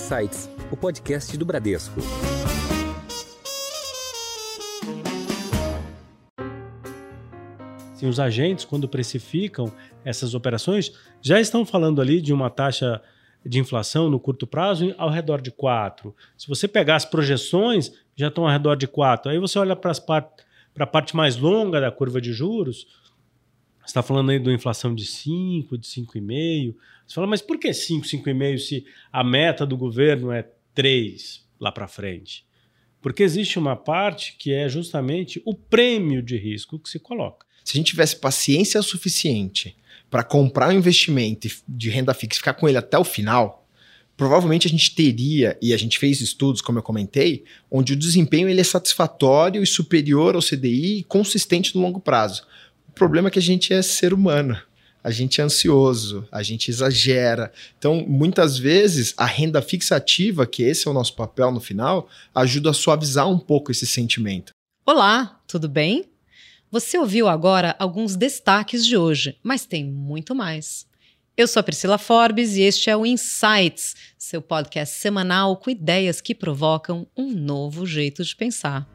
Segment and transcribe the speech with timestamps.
[0.00, 2.00] Insights, o podcast do Bradesco.
[7.94, 9.70] Sim, os agentes, quando precificam
[10.02, 10.90] essas operações,
[11.20, 13.02] já estão falando ali de uma taxa
[13.44, 16.16] de inflação no curto prazo ao redor de 4.
[16.36, 19.30] Se você pegar as projeções, já estão ao redor de 4.
[19.30, 19.92] Aí você olha para
[20.78, 22.86] a parte mais longa da curva de juros,
[23.90, 26.76] você está falando aí de uma inflação de 5, de 5,5.
[27.06, 31.72] Você fala, mas por que 5, 5,5 se a meta do governo é 3 lá
[31.72, 32.44] para frente?
[33.02, 37.44] Porque existe uma parte que é justamente o prêmio de risco que se coloca.
[37.64, 39.76] Se a gente tivesse paciência suficiente
[40.08, 43.66] para comprar um investimento de renda fixa e ficar com ele até o final,
[44.16, 48.48] provavelmente a gente teria, e a gente fez estudos, como eu comentei, onde o desempenho
[48.48, 52.46] ele é satisfatório e superior ao CDI e consistente no longo prazo.
[52.90, 54.60] O problema é que a gente é ser humano.
[55.02, 57.50] A gente é ansioso, a gente exagera.
[57.78, 62.08] Então, muitas vezes, a renda fixa ativa, que esse é o nosso papel no final,
[62.34, 64.52] ajuda a suavizar um pouco esse sentimento.
[64.84, 66.04] Olá, tudo bem?
[66.70, 70.84] Você ouviu agora alguns destaques de hoje, mas tem muito mais.
[71.36, 76.20] Eu sou a Priscila Forbes e este é o Insights, seu podcast semanal com ideias
[76.20, 78.86] que provocam um novo jeito de pensar.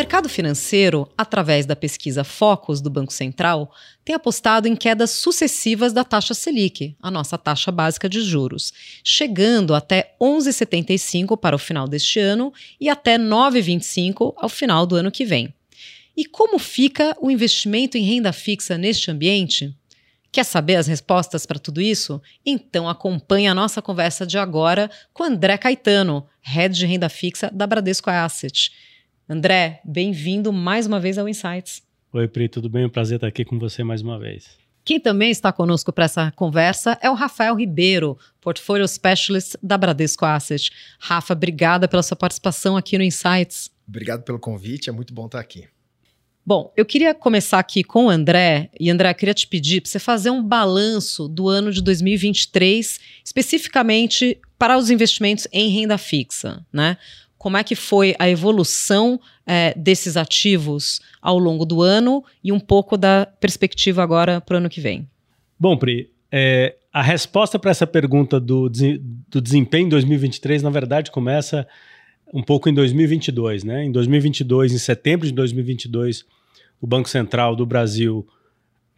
[0.00, 3.70] Mercado financeiro, através da pesquisa Focus do Banco Central,
[4.02, 8.72] tem apostado em quedas sucessivas da taxa Selic, a nossa taxa básica de juros,
[9.04, 15.10] chegando até 11,75 para o final deste ano e até 9,25 ao final do ano
[15.10, 15.52] que vem.
[16.16, 19.76] E como fica o investimento em renda fixa neste ambiente?
[20.32, 22.22] Quer saber as respostas para tudo isso?
[22.46, 27.66] Então acompanhe a nossa conversa de agora com André Caetano, head de renda fixa da
[27.66, 28.72] Bradesco Asset.
[29.32, 31.84] André, bem-vindo mais uma vez ao Insights.
[32.12, 32.84] Oi, Pri, tudo bem?
[32.84, 34.58] Um prazer estar aqui com você mais uma vez.
[34.84, 40.24] Quem também está conosco para essa conversa é o Rafael Ribeiro, Portfolio Specialist da Bradesco
[40.24, 40.72] Asset.
[40.98, 43.70] Rafa, obrigada pela sua participação aqui no Insights.
[43.86, 45.68] Obrigado pelo convite, é muito bom estar aqui.
[46.44, 49.92] Bom, eu queria começar aqui com o André, e André, eu queria te pedir para
[49.92, 56.66] você fazer um balanço do ano de 2023, especificamente para os investimentos em renda fixa,
[56.72, 56.96] né?
[57.40, 62.60] Como é que foi a evolução é, desses ativos ao longo do ano e um
[62.60, 65.08] pouco da perspectiva agora para o ano que vem.
[65.58, 71.10] Bom, Pri, é, a resposta para essa pergunta do, do desempenho em 2023, na verdade,
[71.10, 71.66] começa
[72.30, 73.64] um pouco em 2022.
[73.64, 73.86] Né?
[73.86, 76.26] Em 2022, em setembro de 2022,
[76.78, 78.28] o Banco Central do Brasil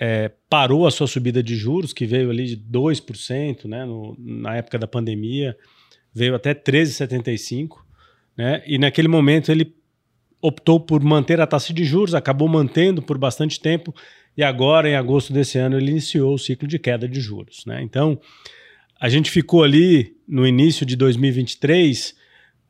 [0.01, 4.57] é, parou a sua subida de juros, que veio ali de 2% né, no, na
[4.57, 5.57] época da pandemia,
[6.13, 7.92] veio até 13,75%.
[8.37, 8.63] Né?
[8.67, 9.75] E naquele momento ele
[10.41, 13.95] optou por manter a taxa de juros, acabou mantendo por bastante tempo,
[14.37, 17.65] e agora, em agosto desse ano, ele iniciou o ciclo de queda de juros.
[17.67, 17.83] Né?
[17.83, 18.19] Então,
[18.99, 22.15] a gente ficou ali no início de 2023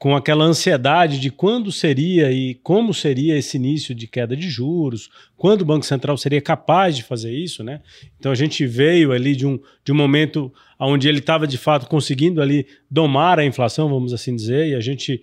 [0.02, 5.08] com aquela ansiedade de quando seria e como seria esse início de queda de juros,
[5.36, 7.80] quando o Banco Central seria capaz de fazer isso, né?
[8.18, 11.86] Então a gente veio ali de um, de um momento onde ele estava de fato
[11.86, 15.22] conseguindo ali domar a inflação, vamos assim dizer, e a gente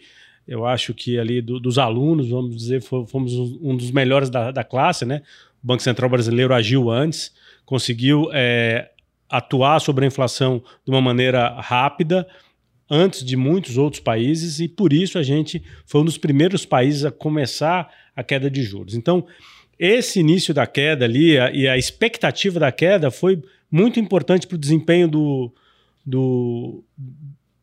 [0.50, 4.64] eu acho que ali do, dos alunos, vamos dizer, fomos um dos melhores da, da,
[4.64, 5.22] classe, né?
[5.64, 7.32] O Banco Central Brasileiro agiu antes,
[7.68, 8.90] conseguiu é,
[9.30, 12.28] atuar sobre a inflação de uma maneira rápida,
[12.90, 17.06] antes de muitos outros países, e por isso a gente foi um dos primeiros países
[17.06, 18.96] a começar a queda de juros.
[18.96, 19.28] Então,
[19.78, 23.40] esse início da queda ali a, e a expectativa da queda foi
[23.72, 25.54] muito importante para o desempenho do,
[26.04, 26.84] do,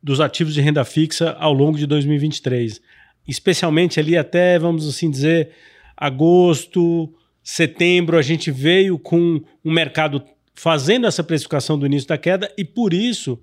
[0.06, 2.80] dos ativos de renda fixa ao longo de 2023.
[3.26, 5.50] Especialmente ali até, vamos assim dizer,
[5.96, 7.12] agosto,
[7.42, 10.22] setembro, a gente veio com o mercado
[10.54, 13.36] fazendo essa precificação do início da queda e por isso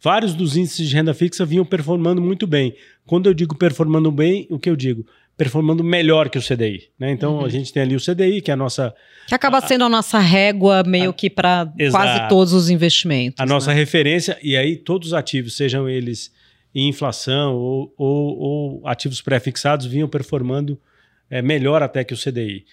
[0.00, 2.74] vários dos índices de renda fixa vinham performando muito bem.
[3.04, 5.04] Quando eu digo performando bem, o que eu digo?
[5.42, 6.88] Performando melhor que o CDI.
[6.96, 7.10] Né?
[7.10, 7.44] Então uhum.
[7.44, 8.94] a gente tem ali o CDI, que é a nossa.
[9.26, 13.40] Que acaba sendo a, nossa régua meio a, que para quase todos os investimentos.
[13.40, 13.52] A né?
[13.52, 16.32] nossa referência, e aí todos os ativos, sejam eles
[16.72, 20.80] em inflação ou, ou, ou ativos pré-fixados, vinham performando
[21.28, 22.64] é, melhor até que o CDI.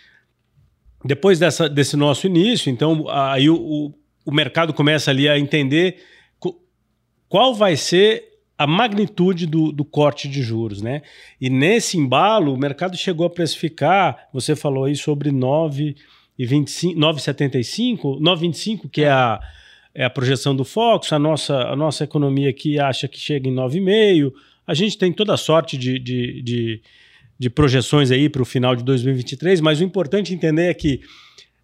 [1.04, 3.94] Depois dessa, desse nosso início, então, aí o, o,
[4.25, 5.98] o mercado começa ali a entender
[7.27, 8.29] qual vai ser
[8.59, 11.01] a magnitude do, do, corte de juros, né?
[11.39, 19.03] E nesse embalo, o mercado chegou a precificar, você falou aí sobre 9,75, 9,25, que
[19.03, 19.39] é a,
[19.95, 23.56] é a projeção do Fox, a nossa, a nossa economia aqui acha que chega em
[23.56, 24.33] 9,5.
[24.67, 26.81] A gente tem toda sorte de, de, de,
[27.39, 31.00] de projeções aí para o final de 2023, mas o importante entender é que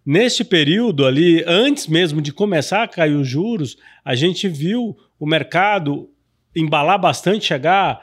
[0.04, 5.26] neste período ali, antes mesmo de começar a cair os juros, a gente viu o
[5.26, 6.08] mercado
[6.56, 8.02] embalar bastante, chegar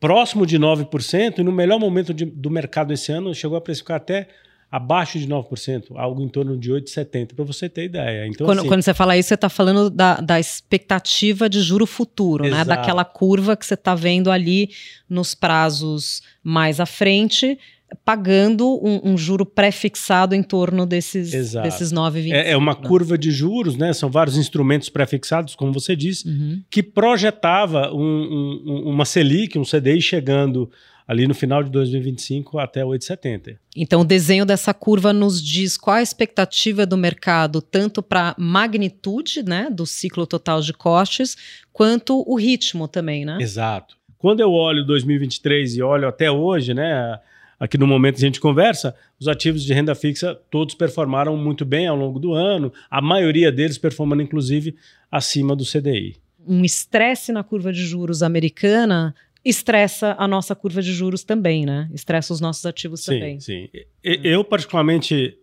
[0.00, 3.98] próximo de 9%, e no melhor momento de, do mercado esse ano chegou a precificar
[3.98, 4.28] até
[4.70, 8.26] abaixo de 9%, algo em torno de 8,70%, para você ter ideia.
[8.26, 11.86] Então, quando, assim, quando você fala isso, você está falando da, da expectativa de juro
[11.86, 12.50] futuro, né?
[12.50, 12.68] Exato.
[12.68, 14.70] Daquela curva que você está vendo ali
[15.08, 17.58] nos prazos mais à frente,
[18.04, 21.68] pagando um, um juro pré-fixado em torno desses, Exato.
[21.68, 22.32] desses 9,25.
[22.34, 22.80] é, é uma né?
[22.86, 23.92] curva de juros, né?
[23.92, 26.62] São vários instrumentos pré-fixados, como você disse, Uhum.
[26.70, 30.70] que projetava um- um- um- uma Selic, um CDI chegando
[31.06, 33.56] ali no final de 2025 até 8,70.
[33.76, 39.44] Então, o desenho dessa curva nos diz qual a expectativa do mercado, tanto para magnitude
[39.44, 41.36] né, do ciclo total de costes,
[41.72, 43.38] quanto o ritmo também, né?
[43.40, 43.96] Exato.
[44.18, 47.20] Quando eu olho 2023 e olho até hoje, né,
[47.58, 51.64] aqui no momento que a gente conversa, os ativos de renda fixa todos performaram muito
[51.64, 54.76] bem ao longo do ano, a maioria deles performando inclusive
[55.10, 56.16] acima do CDI.
[56.46, 59.14] Um estresse na curva de juros americana
[59.44, 61.88] estressa a nossa curva de juros também, né?
[61.94, 63.38] Estressa os nossos ativos também.
[63.40, 63.80] Sim, sim.
[64.04, 65.36] E- Eu particularmente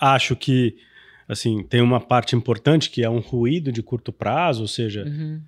[0.00, 0.76] acho que
[1.28, 5.40] assim, tem uma parte importante que é um ruído de curto prazo, ou seja, Uhum.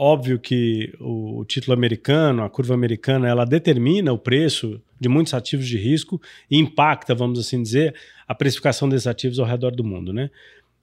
[0.00, 5.66] Óbvio que o, título americano, a curva americana, ela determina o preço de muitos ativos
[5.66, 10.12] de risco e impacta, vamos assim dizer, a precificação desses ativos ao redor do mundo,
[10.12, 10.30] né?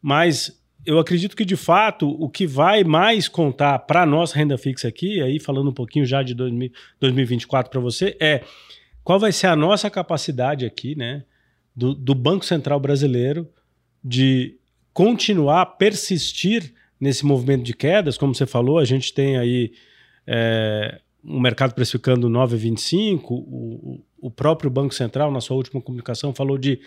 [0.01, 4.57] Mas eu acredito que, de fato, o que vai mais contar para a nossa renda
[4.57, 6.69] fixa aqui, aí falando um pouquinho já de 2000
[7.00, 8.44] 2024 para você, é
[9.01, 11.23] qual vai ser a nossa capacidade aqui, né,
[11.73, 13.50] do, do Banco Central brasileiro
[14.03, 14.57] de
[14.94, 16.73] continuar persistir
[17.06, 19.72] nesse movimento de quedas, como você falou, a gente tem aí
[20.28, 26.57] é, um mercado precificando 9,25, o, o próprio Banco Central, na sua última comunicação, falou
[26.57, 26.80] de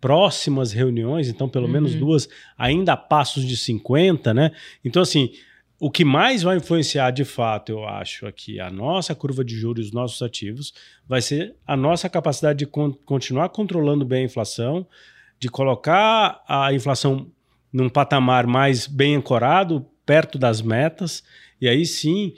[0.00, 1.72] próximas reuniões, então pelo Uhum.
[1.72, 2.28] menos duas,
[2.58, 4.50] ainda a passos de 50, né?
[4.84, 5.30] Então, assim,
[5.78, 9.86] o que mais vai influenciar de fato, eu acho, aqui a nossa curva de juros,
[9.86, 10.72] os nossos ativos,
[11.08, 14.86] vai ser a nossa capacidade de con- continuar controlando bem a inflação,
[15.38, 17.26] de colocar a inflação
[17.72, 21.22] num patamar mais bem ancorado, perto das metas,
[21.60, 22.34] e aí sim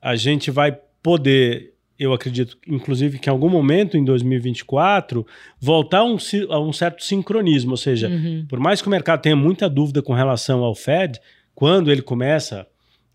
[0.00, 5.26] a gente vai poder, eu acredito, inclusive que em algum momento em 2024,
[5.60, 6.16] voltar a um,
[6.50, 8.46] a um certo sincronismo, ou seja, Uhum.
[8.48, 11.20] por mais que o mercado tenha muita dúvida com relação ao Fed,
[11.54, 12.66] quando ele começa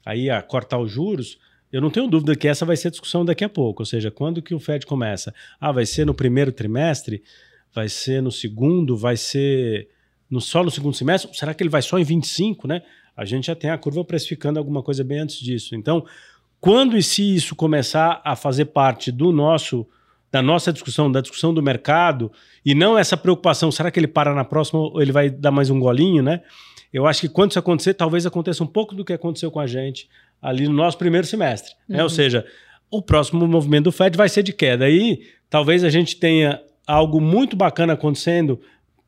[0.05, 1.37] aí a cortar os juros,
[1.71, 3.81] eu não tenho dúvida que essa vai ser a discussão daqui a pouco.
[3.81, 5.33] Ou seja, quando que o Fed começa?
[5.59, 7.23] Ah, vai ser no primeiro trimestre?
[7.73, 8.95] Vai ser no segundo?
[8.95, 9.87] Vai ser
[10.33, 11.29] no, só no segundo semestre?
[11.37, 12.81] Será que ele vai só em 25, né?
[13.15, 15.75] A gente já tem a curva precificando alguma coisa bem antes disso.
[15.75, 16.03] Então,
[16.59, 19.87] quando e se isso começar a fazer parte do nosso
[20.31, 22.31] da nossa discussão, da discussão do mercado,
[22.65, 25.69] e não essa preocupação, será que ele para na próxima ou ele vai dar mais
[25.69, 26.41] um golinho, né?
[26.91, 29.67] Eu acho que quando isso acontecer, talvez aconteça um pouco do que aconteceu com a
[29.67, 30.09] gente
[30.41, 32.01] ali no nosso primeiro semestre, né?
[32.01, 32.47] Ou seja,
[32.89, 34.85] o próximo movimento do Fed vai ser de queda.
[34.85, 35.21] Aí,
[35.51, 38.59] talvez a gente tenha algo muito bacana acontecendo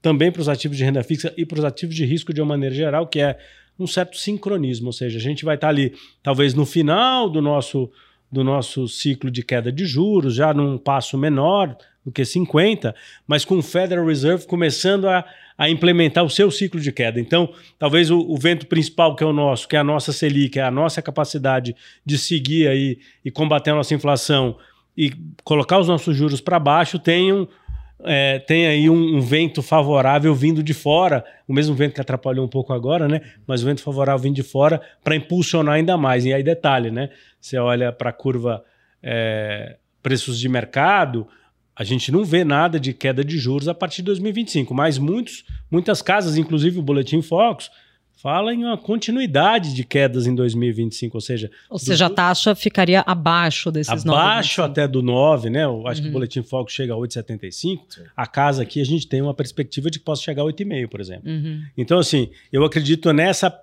[0.05, 2.49] também para os ativos de renda fixa e para os ativos de risco de uma
[2.49, 3.39] maneira geral, que é
[3.79, 7.89] um certo sincronismo, ou seja, a gente vai estar ali talvez no final do nosso
[8.31, 11.75] do nosso ciclo de queda de juros, já num passo menor
[12.05, 12.93] do que 50,
[13.27, 15.25] mas com o Federal Reserve começando a,
[15.57, 17.19] a implementar o seu ciclo de queda.
[17.19, 20.59] Então, talvez o, o vento principal que é o nosso, que é a nossa Selic,
[20.59, 21.75] é a nossa capacidade
[22.05, 24.55] de seguir aí e combater a nossa inflação
[24.95, 25.11] e
[25.43, 27.47] colocar os nossos juros para baixo, tenham
[28.03, 32.45] é, tem aí um, um vento favorável vindo de fora, o mesmo vento que atrapalhou
[32.45, 33.21] um pouco agora, né?
[33.47, 36.25] Mas o vento favorável vindo de fora para impulsionar ainda mais.
[36.25, 37.09] E aí, detalhe, né?
[37.39, 38.63] Você olha para a curva
[39.01, 41.27] é, preços de mercado,
[41.75, 45.43] a gente não vê nada de queda de juros a partir de 2025, mas muitos,
[45.69, 47.69] muitas casas, inclusive o Boletim Focus,
[48.25, 53.01] fala em uma continuidade de quedas em 2025, ou seja, Ou seja, a taxa ficaria
[53.05, 54.09] abaixo desses 9,25.
[54.09, 55.63] abaixo até do 9, né?
[55.65, 56.09] Eu acho que Uhum.
[56.09, 57.81] o Boletim Foco chega a 8,75.
[58.17, 60.99] A casa aqui a gente tem uma perspectiva de que possa chegar a 8,5, por
[60.99, 61.29] exemplo.
[61.29, 61.61] Uhum.
[61.77, 63.55] Então, assim, eu acredito nessa,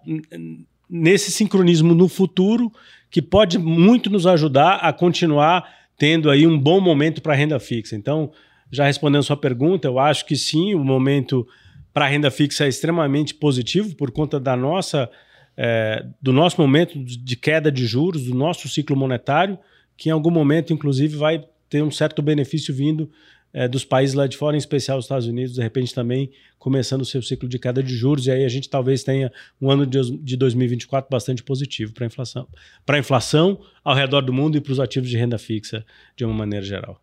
[0.89, 2.71] nesse sincronismo no futuro
[3.11, 7.59] que pode muito nos ajudar a continuar tendo aí um bom momento para a renda
[7.59, 7.97] fixa.
[7.97, 8.31] Então,
[8.71, 11.45] já respondendo a sua pergunta, eu acho que sim, o momento
[11.93, 15.11] para a renda fixa é extremamente positivo por conta da nossa,
[15.57, 19.59] eh, do nosso momento de queda de juros, do nosso ciclo monetário,
[19.97, 23.11] que em algum momento, inclusive, vai ter um certo benefício vindo
[23.53, 27.03] eh, dos países lá de fora, em especial os Estados Unidos, de repente também começando
[27.03, 29.31] o seu ciclo de queda de juros, e aí a gente talvez tenha
[29.61, 32.49] um ano de, de 2024 bastante positivo para a inflação,
[32.87, 35.85] para a inflação ao redor do mundo e para os ativos de renda fixa
[36.17, 37.02] de uma maneira geral.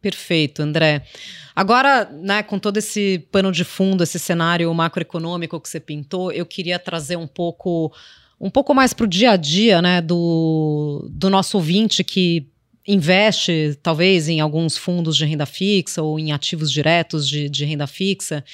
[0.00, 1.02] Perfeito, André.
[1.54, 6.44] Agora, né, com todo esse pano de fundo, esse cenário macroeconômico que você pintou, eu
[6.44, 7.92] queria trazer um pouco
[8.38, 12.46] um pouco mais para o dia a dia né, do, do nosso ouvinte que
[12.86, 17.86] investe, talvez, em alguns fundos de renda fixa ou em ativos diretos de, de renda
[17.86, 18.44] fixa,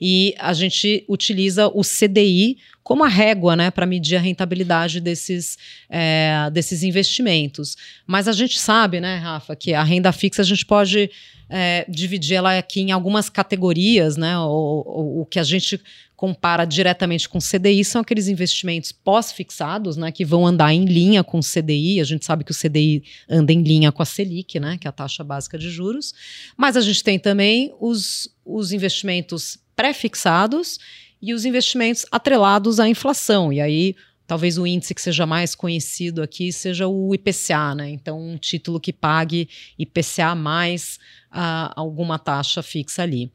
[0.00, 5.56] e a gente utiliza o CDI como a régua né, para medir a rentabilidade desses,
[5.88, 7.76] é, desses investimentos.
[8.06, 11.10] Mas a gente sabe, né, Rafa, que a renda fixa a gente pode
[11.48, 14.38] é, dividir ela aqui em algumas categorias, né?
[14.38, 14.48] O,
[14.86, 15.78] o, o, que a gente
[16.22, 20.12] compara diretamente com CDI são aqueles investimentos pós-fixados, né?
[20.12, 22.00] Que vão andar em linha com o CDI.
[22.00, 24.78] A gente sabe que o CDI anda em linha com a Selic, né?
[24.78, 26.14] Que é a taxa básica de juros.
[26.56, 30.78] Mas a gente tem também os, os investimentos pré-fixados
[31.20, 33.52] e os investimentos atrelados à inflação.
[33.52, 37.90] E aí talvez o índice que seja mais conhecido aqui seja o IPCA, né?
[37.90, 41.00] Então, um título que pague IPCA mais
[41.32, 43.32] uh, alguma taxa fixa ali.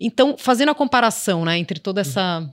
[0.00, 2.52] Então, fazendo a comparação né, entre toda essa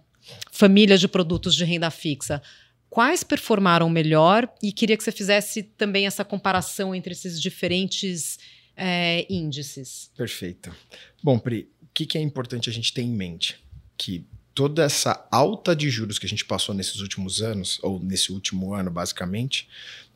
[0.52, 2.42] família de produtos de renda fixa,
[2.90, 4.52] quais performaram melhor?
[4.62, 8.38] E queria que você fizesse também essa comparação entre esses diferentes
[8.76, 10.12] é, índices.
[10.16, 10.76] Perfeito.
[11.24, 13.58] Bom, Pri, o que, que é importante a gente ter em mente?
[13.98, 18.32] Que toda essa alta de juros que a gente passou nesses últimos anos, ou nesse
[18.32, 19.68] último ano, basicamente,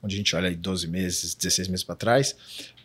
[0.02, 2.36] onde a gente olha aí 12 meses, 16 meses para trás,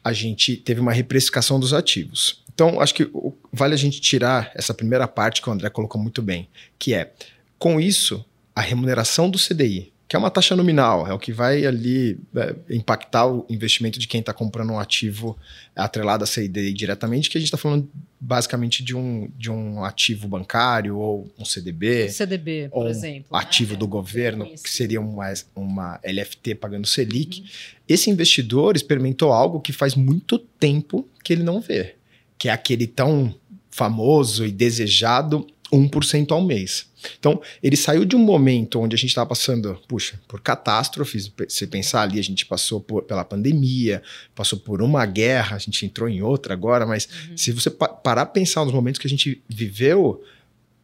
[0.04, 2.44] a gente teve uma reprecificação dos ativos.
[2.56, 3.06] Então, acho que
[3.52, 6.48] vale a gente tirar essa primeira parte que o André colocou muito bem,
[6.78, 7.12] que é,
[7.58, 11.66] com isso, a remuneração do CDI, que é uma taxa nominal, é o que vai
[11.66, 15.36] ali é, impactar o investimento de quem está comprando um ativo
[15.74, 20.26] atrelado a CDI diretamente, que a gente está falando basicamente de um, de um ativo
[20.26, 22.08] bancário ou um CDB.
[22.08, 23.28] CDB, por exemplo.
[23.30, 23.78] Um ativo né?
[23.78, 27.40] do governo, que seria uma, uma LFT pagando Selic.
[27.40, 27.46] Uhum.
[27.86, 31.96] Esse investidor experimentou algo que faz muito tempo que ele não vê,
[32.38, 33.34] que é aquele tão
[33.70, 36.86] famoso e desejado 1% ao mês.
[37.18, 41.30] Então, ele saiu de um momento onde a gente estava passando, puxa, por catástrofes.
[41.48, 44.02] Se pensar ali, a gente passou por, pela pandemia,
[44.34, 47.36] passou por uma guerra, a gente entrou em outra agora, mas uhum.
[47.36, 50.22] se você pa parar a pensar nos momentos que a gente viveu,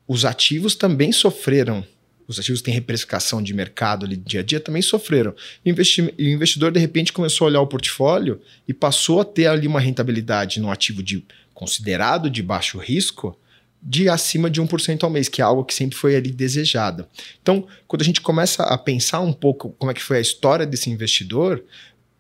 [0.06, 1.85] os ativos também sofreram.
[2.26, 5.35] Os ativos têm reprecificação de mercado ali dia a dia, também sofreram.
[5.64, 9.67] E o investidor, de repente, começou a olhar o portfólio e passou a ter ali
[9.67, 13.38] uma rentabilidade no ativo de considerado de baixo risco,
[13.83, 17.07] de acima de 1% ao mês, que é algo que sempre foi ali desejado.
[17.43, 20.64] Então, quando a gente começa a pensar um pouco como é que foi a história
[20.64, 21.64] desse investidor,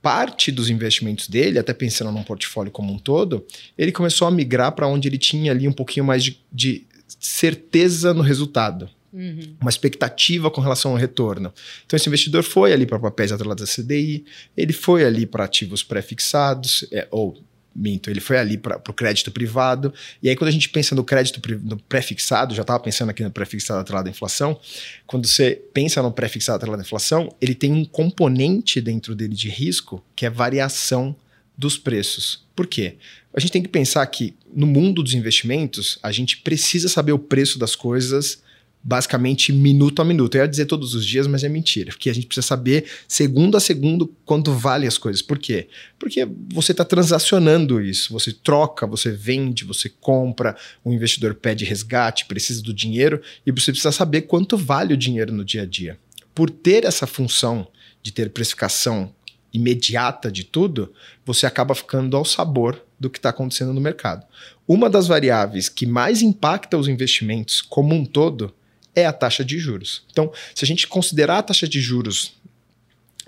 [0.02, 3.46] parte dos investimentos dele, até pensando num portfólio como um todo,
[3.78, 6.84] ele começou a migrar para onde ele tinha ali um pouquinho mais de, de
[7.20, 8.90] certeza no resultado.
[9.12, 9.56] Uhum.
[9.60, 11.52] Uma expectativa com relação ao retorno.
[11.84, 14.24] Então, esse investidor foi ali para papéis atrelados a CDI,
[14.56, 17.36] ele foi ali para ativos pré-fixados, é, ou
[17.74, 19.92] minto, ele foi ali para o crédito privado.
[20.22, 21.40] E aí, quando a gente pensa no crédito
[21.88, 24.58] pré-fixado, já estava pensando aqui no pré-fixado atrelado à inflação,
[25.06, 29.48] quando você pensa no pré-fixado atrelado à inflação, ele tem um componente dentro dele de
[29.48, 31.14] risco que é variação
[31.56, 32.44] dos preços.
[32.54, 32.96] Por quê?
[33.34, 37.18] A gente tem que pensar que no mundo dos investimentos, a gente precisa saber o
[37.18, 38.42] preço das coisas
[38.82, 40.34] basicamente minuto a minuto.
[40.34, 43.56] Eu ia dizer todos os dias, mas é mentira, porque a gente precisa saber segundo
[43.56, 45.22] a segundo quanto vale as coisas.
[45.22, 45.68] Por quê?
[45.98, 52.26] Porque você está transacionando isso, você troca, você vende, você compra, o investidor pede resgate,
[52.26, 55.98] precisa do dinheiro e você precisa saber quanto vale o dinheiro no dia a dia.
[56.34, 57.68] Por ter essa função
[58.02, 59.14] de ter precificação
[59.52, 60.92] imediata de tudo,
[61.24, 64.26] você acaba ficando ao sabor do que está acontecendo no mercado.
[64.66, 68.54] Uma das variáveis que mais impacta os investimentos como um todo
[68.94, 70.02] é a taxa de juros.
[70.10, 72.32] Então, se a gente considerar a taxa de juros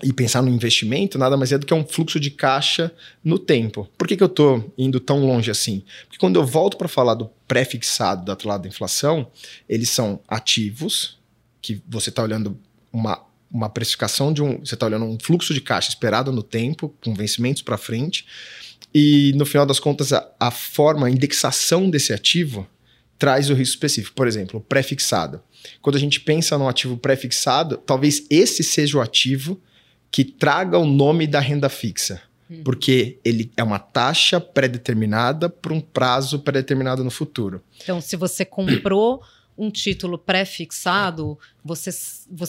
[0.03, 2.91] e pensar no investimento, nada mais é do que um fluxo de caixa
[3.23, 3.89] no tempo.
[3.97, 5.83] Por que, que eu estou indo tão longe assim?
[6.03, 9.31] Porque quando eu volto para falar do pré-fixado do outro lado da inflação,
[9.69, 11.17] eles são ativos,
[11.61, 12.59] que você está olhando
[12.91, 14.59] uma, uma precificação de um.
[14.59, 18.25] Você está olhando um fluxo de caixa esperado no tempo, com vencimentos para frente.
[18.93, 22.67] E no final das contas, a, a forma, a indexação desse ativo
[23.17, 24.15] traz o risco específico.
[24.15, 25.41] Por exemplo, pré-fixado.
[25.81, 29.59] Quando a gente pensa no ativo pré-fixado, talvez esse seja o ativo
[30.11, 32.21] que traga o nome da renda fixa.
[32.49, 32.61] Hum.
[32.63, 37.61] Porque ele é uma taxa pré-determinada por um prazo pré-determinado no futuro.
[37.81, 39.21] Então, se você comprou
[39.57, 41.89] um título pré-fixado, você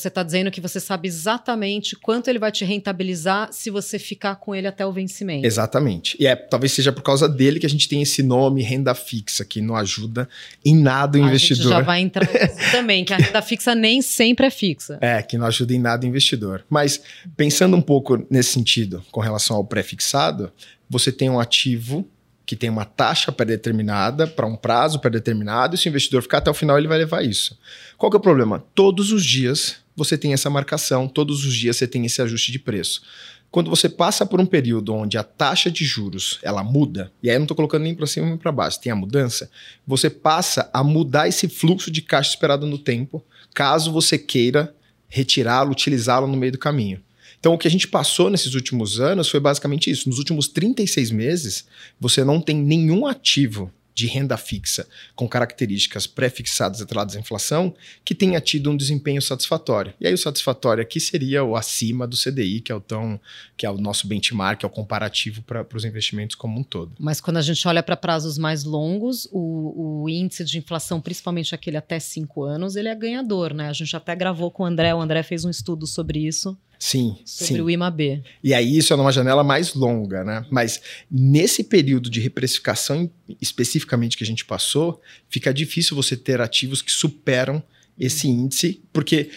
[0.09, 4.55] está dizendo que você sabe exatamente quanto ele vai te rentabilizar se você ficar com
[4.55, 5.47] ele até o vencimento.
[5.47, 6.17] Exatamente.
[6.19, 9.45] E é talvez seja por causa dele que a gente tem esse nome renda fixa,
[9.45, 10.29] que não ajuda
[10.65, 11.65] em nada o a investidor.
[11.65, 12.27] Gente já vai entrar
[12.73, 14.99] também, que a renda fixa nem sempre é fixa.
[15.01, 16.65] É, que não ajuda em nada o investidor.
[16.69, 17.01] Mas
[17.37, 20.53] pensando um pouco nesse sentido com relação ao pré-fixado,
[20.91, 22.09] você tem um ativo
[22.47, 26.51] que tem uma taxa pré-determinada para um prazo pré-determinado, e se o investidor ficar até
[26.51, 27.59] o final, ele vai levar isso.
[27.99, 28.65] Qual que é o problema?
[28.75, 32.59] Todos os dias você tem essa marcação, todos os dias você tem esse ajuste de
[32.59, 33.03] preço.
[33.51, 37.35] Quando você passa por um período onde a taxa de juros ela muda, e aí
[37.35, 39.51] eu não estou colocando nem para cima nem para baixo, tem a mudança,
[39.87, 43.25] você passa a mudar esse fluxo de caixa esperado no tempo,
[43.55, 44.75] caso você queira
[45.09, 47.01] retirá-lo, utilizá-lo no meio do caminho.
[47.39, 50.09] Então, o que a gente passou nesses últimos anos foi basicamente isso.
[50.09, 51.67] Nos últimos 36 meses,
[52.01, 57.75] você não tem nenhum ativo de renda fixa com características pré-fixadas atreladas à inflação
[58.05, 59.95] que tenha tido um desempenho satisfatório.
[59.99, 63.19] E aí o satisfatório aqui seria o acima do CDI, que é o tão
[63.57, 66.93] que é o nosso benchmark, é o comparativo para os investimentos como um todo.
[66.99, 71.55] Mas quando a gente olha para prazos mais longos, o, o, índice de inflação, principalmente
[71.55, 73.71] aquele até cinco anos, ele é ganhador, né?
[73.71, 76.55] A gente até gravou com o André, o André fez um estudo sobre isso.
[76.79, 77.61] Sim, sobre sim.
[77.61, 78.23] o IMAB.
[78.43, 80.45] E aí isso é numa janela mais longa, né?
[80.51, 80.81] Mas
[81.11, 86.93] nesse período de reprecificação especificamente que a gente passou, fica difícil você ter ativos que
[86.93, 87.63] superam
[87.99, 89.31] esse índice, porque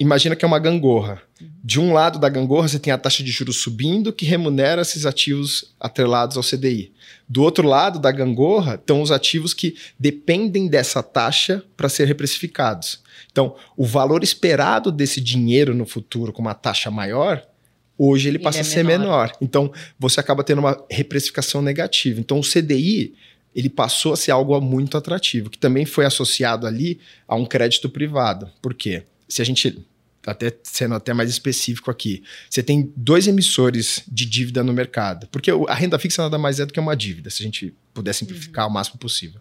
[0.00, 1.22] imagina que é uma gangorra.
[1.62, 5.04] De um lado da gangorra você tem a taxa de juros subindo que remunera esses
[5.04, 6.92] ativos atrelados ao CDI.
[7.28, 13.02] Do outro lado da gangorra estão os ativos que dependem dessa taxa para ser reprecificados.
[13.30, 17.42] Então, o valor esperado desse dinheiro no futuro com uma taxa maior,
[17.98, 19.00] hoje ele, ele passa é a ser menor.
[19.00, 19.32] menor.
[19.42, 22.18] Então, você acaba tendo uma reprecificação negativa.
[22.18, 23.14] Então, o CDI
[23.56, 27.88] ele passou a ser algo muito atrativo, que também foi associado ali a um crédito
[27.88, 28.50] privado.
[28.60, 29.04] Por quê?
[29.26, 29.82] Se a gente
[30.26, 35.50] até sendo até mais específico aqui, você tem dois emissores de dívida no mercado, porque
[35.68, 38.66] a renda fixa nada mais é do que uma dívida, se a gente puder simplificar
[38.66, 38.72] uhum.
[38.72, 39.40] o máximo possível.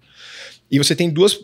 [0.69, 1.39] E você tem duas,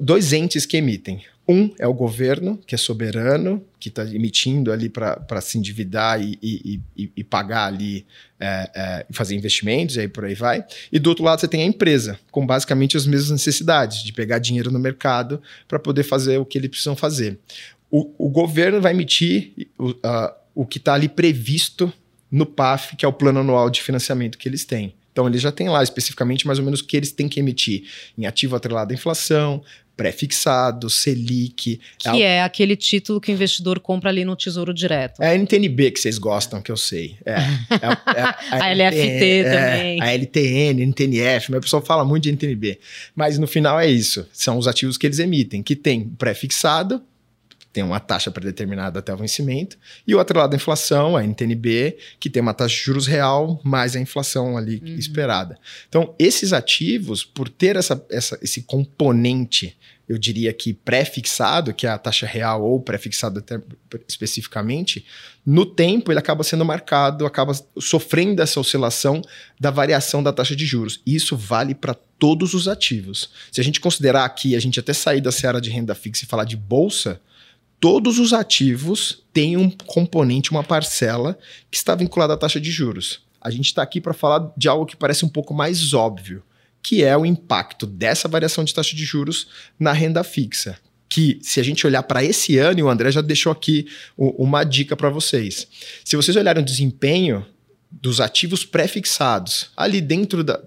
[0.00, 1.22] dois entes que emitem.
[1.46, 6.38] Um é o governo, que é soberano, que está emitindo ali para se endividar e,
[6.40, 8.06] e, e, e pagar ali,
[8.38, 10.64] é, é, fazer investimentos, e aí por aí vai.
[10.90, 14.38] E do outro lado você tem a empresa, com basicamente as mesmas necessidades, de pegar
[14.38, 17.38] dinheiro no mercado para poder fazer o que eles precisam fazer.
[17.90, 21.92] O, o governo vai emitir o, uh, o que está ali previsto
[22.30, 24.94] no PAF, que é o plano anual de financiamento que eles têm.
[25.12, 27.84] Então, eles já têm lá especificamente mais ou menos o que eles têm que emitir
[28.16, 29.62] em ativo atrelado à inflação,
[29.96, 31.80] pré-fixado, Selic.
[31.98, 35.22] Que é, é, aquele título que o investidor compra ali no Tesouro Direto.
[35.22, 37.16] É a NTNB que vocês gostam, que eu sei.
[37.24, 40.02] É, é, é a, a, LFT NTN, também.
[40.02, 42.78] a LTN, NTNF, mas o pessoal fala muito de NTNB.
[43.14, 44.26] Mas no final é isso.
[44.32, 47.02] São os ativos que eles emitem, que tem pré-fixado,
[47.72, 51.96] tem uma taxa predeterminada até o vencimento, e o outro lado da inflação, a NTNB,
[52.20, 54.94] que tem uma taxa de juros real mais a inflação ali uhum.
[54.96, 55.58] esperada.
[55.88, 59.76] Então, esses ativos, por ter essa, essa, esse componente,
[60.08, 63.42] eu diria que pré-fixado, que é a taxa real ou pré-fixado
[64.06, 65.06] especificamente,
[65.46, 69.22] no tempo ele acaba sendo marcado, acaba sofrendo essa oscilação
[69.58, 71.00] da variação da taxa de juros.
[71.06, 73.30] E isso vale para todos os ativos.
[73.50, 76.28] Se a gente considerar aqui, a gente até sair da seara de renda fixa e
[76.28, 77.20] falar de bolsa,
[77.82, 81.36] todos os ativos têm um componente, uma parcela
[81.68, 83.22] que está vinculada à taxa de juros.
[83.40, 86.44] A gente está aqui para falar de algo que parece um pouco mais óbvio,
[86.80, 89.48] que é o impacto dessa variação de taxa de juros
[89.80, 90.78] na renda fixa.
[91.08, 94.62] Que, se a gente olhar para esse ano, e o André já deixou aqui uma
[94.62, 95.66] dica para vocês.
[96.04, 97.44] Se vocês olharem o desempenho
[97.90, 100.62] dos ativos pré-fixados, ali dentro da,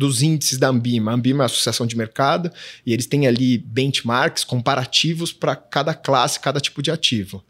[0.00, 1.10] dos índices da Ambima.
[1.10, 2.50] A Ambima é a associação de mercado
[2.86, 7.44] e eles têm ali benchmarks comparativos para cada classe, cada tipo de ativo.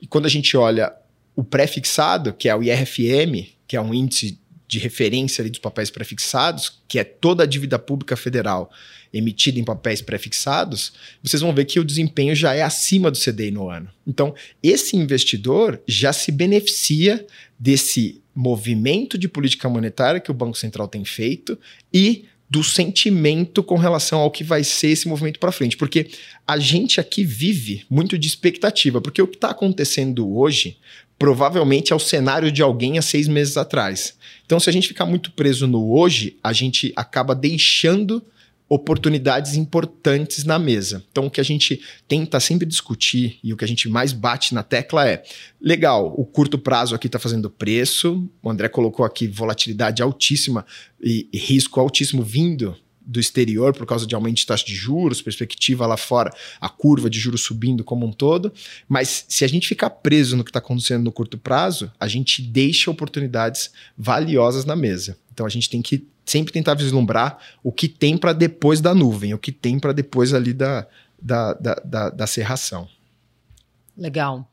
[0.00, 0.90] E quando a gente olha
[1.36, 5.90] o pré-fixado, que é o IRFM, que é um índice de referência ali dos papéis
[5.90, 8.70] pré-fixados, que é toda a dívida pública federal
[9.12, 13.50] emitida em papéis pré-fixados, vocês vão ver que o desempenho já é acima do CDI
[13.50, 13.90] no ano.
[14.06, 17.26] Então, esse investidor já se beneficia
[17.58, 21.58] desse movimento de política monetária que o Banco Central tem feito
[21.92, 25.76] e do sentimento com relação ao que vai ser esse movimento para frente.
[25.76, 26.08] Porque
[26.46, 30.76] a gente aqui vive muito de expectativa, porque o que está acontecendo hoje
[31.16, 34.16] provavelmente é o cenário de alguém há seis meses atrás.
[34.44, 38.24] Então, se a gente ficar muito preso no hoje, a gente acaba deixando
[38.70, 41.04] oportunidades importantes na mesa.
[41.10, 44.54] Então, o que a gente tenta sempre discutir e o que a gente mais bate
[44.54, 45.24] na tecla é:
[45.60, 50.64] legal, o curto prazo aqui está fazendo preço, o André colocou aqui volatilidade altíssima
[51.00, 55.20] e, e risco altíssimo vindo do exterior por causa de aumento de taxa de juros,
[55.20, 58.52] perspectiva lá fora, a curva de juros subindo como um todo.
[58.88, 62.40] Mas se a gente ficar preso no que está acontecendo no curto prazo, a gente
[62.40, 65.18] deixa oportunidades valiosas na mesa.
[65.32, 69.34] Então a gente tem que sempre tentar vislumbrar o que tem para depois da nuvem,
[69.34, 70.86] o que tem para depois ali da,
[71.20, 72.88] da, da, da, da serração.
[73.96, 74.48] Legal.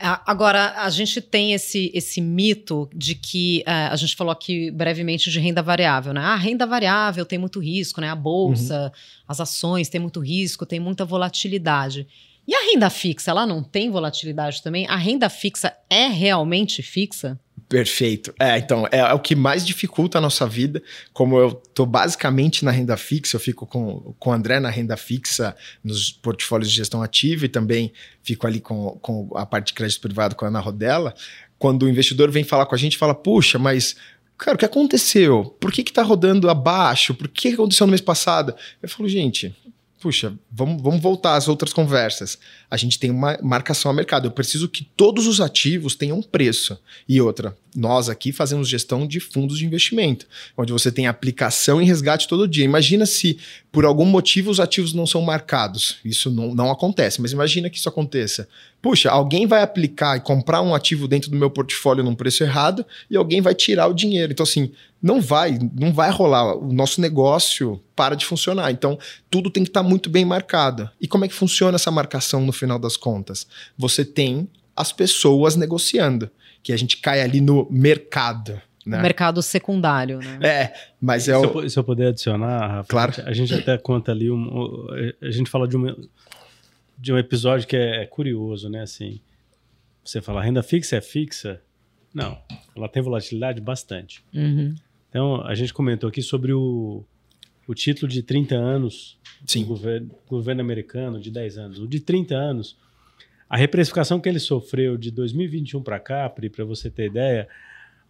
[0.00, 5.28] Agora, a gente tem esse, esse mito de que uh, a gente falou aqui brevemente
[5.28, 6.20] de renda variável, né?
[6.20, 8.08] A renda variável tem muito risco, né?
[8.08, 8.90] A bolsa, uhum.
[9.26, 12.06] as ações tem muito risco, tem muita volatilidade.
[12.48, 14.86] E a renda fixa, ela não tem volatilidade também?
[14.86, 17.38] A renda fixa é realmente fixa?
[17.68, 18.32] Perfeito.
[18.40, 20.82] É, então, é, é, o que mais dificulta a nossa vida.
[21.12, 24.96] Como eu tô basicamente na renda fixa, eu fico com, com o André na renda
[24.96, 29.74] fixa nos portfólios de gestão ativa e também fico ali com, com a parte de
[29.74, 31.14] crédito privado com a Ana Rodella.
[31.58, 33.94] Quando o investidor vem falar com a gente, fala, puxa, mas
[34.38, 35.54] cara, o que aconteceu?
[35.60, 37.14] Por que que tá rodando abaixo?
[37.14, 38.54] Por que aconteceu no mês passado?
[38.82, 39.54] Eu falo, gente,
[40.00, 42.38] puxa, vamos, vamos voltar às outras conversas.
[42.70, 44.26] A gente tem uma marcação a mercado.
[44.26, 46.78] Eu preciso que todos os ativos tenham preço.
[47.08, 51.84] E outra, nós aqui fazemos gestão de fundos de investimento, onde você tem aplicação e
[51.84, 52.64] resgate todo dia.
[52.64, 53.38] Imagina se,
[53.72, 55.96] por algum motivo, os ativos não são marcados.
[56.04, 58.48] Isso não, não acontece, mas imagina que isso aconteça.
[58.80, 62.86] Puxa, alguém vai aplicar e comprar um ativo dentro do meu portfólio num preço errado
[63.10, 64.32] e alguém vai tirar o dinheiro.
[64.32, 64.70] Então, assim,
[65.02, 66.56] não vai, não vai rolar.
[66.56, 68.70] O nosso negócio para de funcionar.
[68.70, 68.98] Então,
[69.30, 70.90] tudo tem que estar tá muito bem marcado.
[71.00, 73.46] E como é que funciona essa marcação no final das contas?
[73.76, 76.30] Você tem as pessoas negociando,
[76.62, 78.60] que a gente cai ali no mercado.
[78.86, 79.02] Né?
[79.02, 80.38] mercado secundário, né?
[80.40, 81.40] É, mas é o...
[81.40, 83.12] se, eu, se eu puder adicionar, Rafa, claro.
[83.26, 84.86] a gente até conta ali, um,
[85.20, 86.08] a gente fala de um,
[86.96, 88.80] de um episódio que é curioso, né?
[88.80, 89.20] Assim,
[90.02, 91.60] você fala, renda fixa é fixa?
[92.14, 92.38] Não,
[92.74, 94.24] ela tem volatilidade bastante.
[94.32, 94.74] Uhum.
[95.08, 97.04] Então, a gente comentou aqui sobre o,
[97.66, 99.62] o título de 30 anos Sim.
[99.62, 101.78] do governo, governo americano, de 10 anos.
[101.78, 102.76] O de 30 anos,
[103.48, 107.48] a reprecificação que ele sofreu de 2021 para cá, para você ter ideia,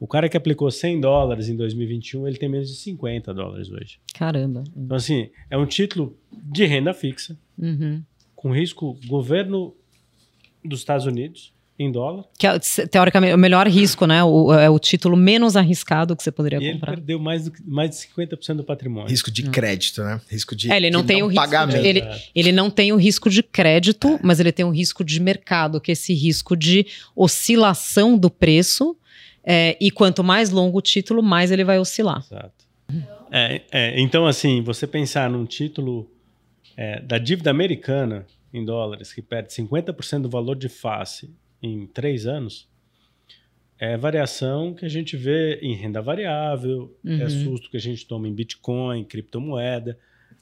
[0.00, 3.98] o cara que aplicou 100 dólares em 2021, ele tem menos de 50 dólares hoje.
[4.14, 4.62] Caramba.
[4.76, 8.02] Então, assim, é um título de renda fixa, uhum.
[8.34, 9.74] com risco governo
[10.64, 12.24] dos Estados Unidos, em dólar.
[12.36, 14.24] Que é, teoricamente, o melhor risco, né?
[14.24, 16.92] O, é o título menos arriscado que você poderia e comprar.
[16.92, 19.08] ele perdeu mais, do, mais de 50% do patrimônio.
[19.08, 19.50] Risco de hum.
[19.50, 20.20] crédito, né?
[20.28, 21.80] Risco de, é, ele não de tem não o risco pagamento.
[21.80, 22.02] De, ele,
[22.34, 24.20] ele não tem o risco de crédito, é.
[24.22, 28.96] mas ele tem o risco de mercado, que é esse risco de oscilação do preço.
[29.44, 32.24] É, e quanto mais longo o título, mais ele vai oscilar.
[32.26, 32.66] Exato.
[33.30, 36.10] É, é, então, assim, você pensar num título
[36.76, 41.30] é, da dívida americana em dólares, que perde 50% do valor de face
[41.62, 42.68] em três anos,
[43.78, 47.22] é variação que a gente vê em renda variável, é uhum.
[47.22, 49.96] é susto que a gente toma em Bitcoin, criptomoeda.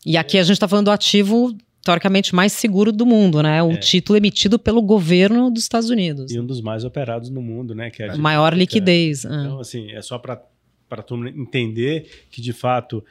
[0.05, 3.63] E aqui a gente está falando do ativo teoricamente mais seguro do mundo, né?
[3.63, 3.77] Um é.
[3.77, 6.33] título emitido pelo governo dos Estados Unidos.
[6.33, 7.91] E um dos mais operados no mundo, né?
[7.91, 9.25] Que é a maior liquidez.
[9.25, 9.29] Ah.
[9.29, 13.05] Então, assim, é só para tu entender que, de fato,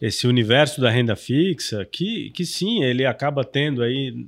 [0.00, 4.26] esse universo da renda fixa, que, que sim, ele acaba tendo aí,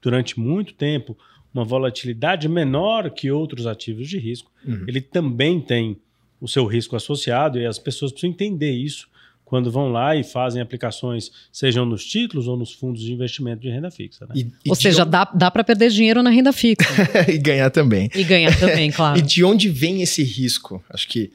[0.00, 1.16] durante muito tempo,
[1.58, 4.50] uma volatilidade menor que outros ativos de risco.
[4.66, 4.84] Uhum.
[4.86, 5.98] Ele também tem
[6.40, 9.08] o seu risco associado e as pessoas precisam entender isso
[9.48, 13.70] quando vão lá e fazem aplicações, sejam nos títulos ou nos fundos de investimento de
[13.70, 14.26] renda fixa.
[14.26, 14.34] Né?
[14.36, 15.10] E, e ou seja, onde...
[15.10, 16.86] dá, dá para perder dinheiro na renda fixa.
[17.26, 18.10] e ganhar também.
[18.14, 19.18] E ganhar também, claro.
[19.18, 20.84] e de onde vem esse risco?
[20.90, 21.32] Acho que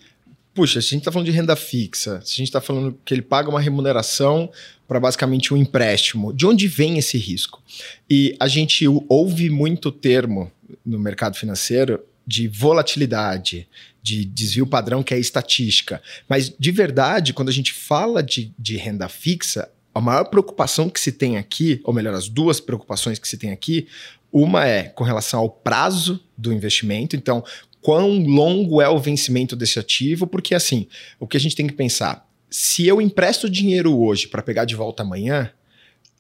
[0.53, 3.13] puxa, se a gente está falando de renda fixa, se a gente está falando que
[3.13, 4.51] ele paga uma remuneração
[4.87, 7.61] para basicamente um empréstimo, de onde vem esse risco?
[8.09, 10.51] E a gente ouve muito termo
[10.85, 13.67] no mercado financeiro de volatilidade,
[14.01, 16.01] de desvio padrão, que é estatística.
[16.27, 20.99] Mas, de verdade, quando a gente fala de, de renda fixa, a maior preocupação que
[20.99, 23.87] se tem aqui, ou melhor, as duas preocupações que se tem aqui,
[24.31, 27.15] uma é com relação ao prazo do investimento.
[27.15, 27.43] Então,
[27.83, 30.87] quão longo é o vencimento desse ativo, porque assim,
[31.19, 34.73] o que a gente tem que pensar, se eu empresto dinheiro hoje para pegar de
[34.73, 35.51] volta amanhã,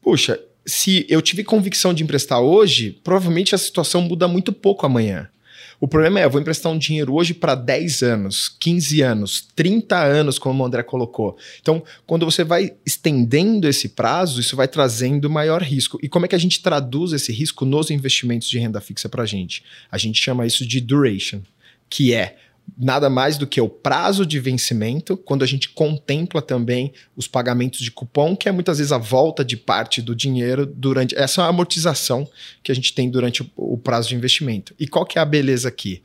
[0.01, 5.29] puxa, se eu tive convicção de emprestar hoje, provavelmente a situação muda muito pouco amanhã.
[5.79, 10.01] O problema é, eu vou emprestar um dinheiro hoje para 10 anos, 15 anos, 30
[10.01, 11.37] anos, como o André colocou.
[11.61, 15.99] Então, quando você vai estendendo esse prazo, isso vai trazendo maior risco.
[16.01, 19.23] E como é que a gente traduz esse risco nos investimentos de renda fixa para
[19.23, 19.63] a gente?
[19.91, 21.41] A gente chama isso de duration
[21.93, 22.37] que é
[22.75, 27.81] nada mais do que o prazo de vencimento, quando a gente contempla também os pagamentos
[27.81, 31.45] de cupom, que é muitas vezes a volta de parte do dinheiro durante essa é
[31.45, 32.27] amortização
[32.63, 34.73] que a gente tem durante o, prazo de investimento.
[34.79, 36.01] E qual que é a beleza aqui?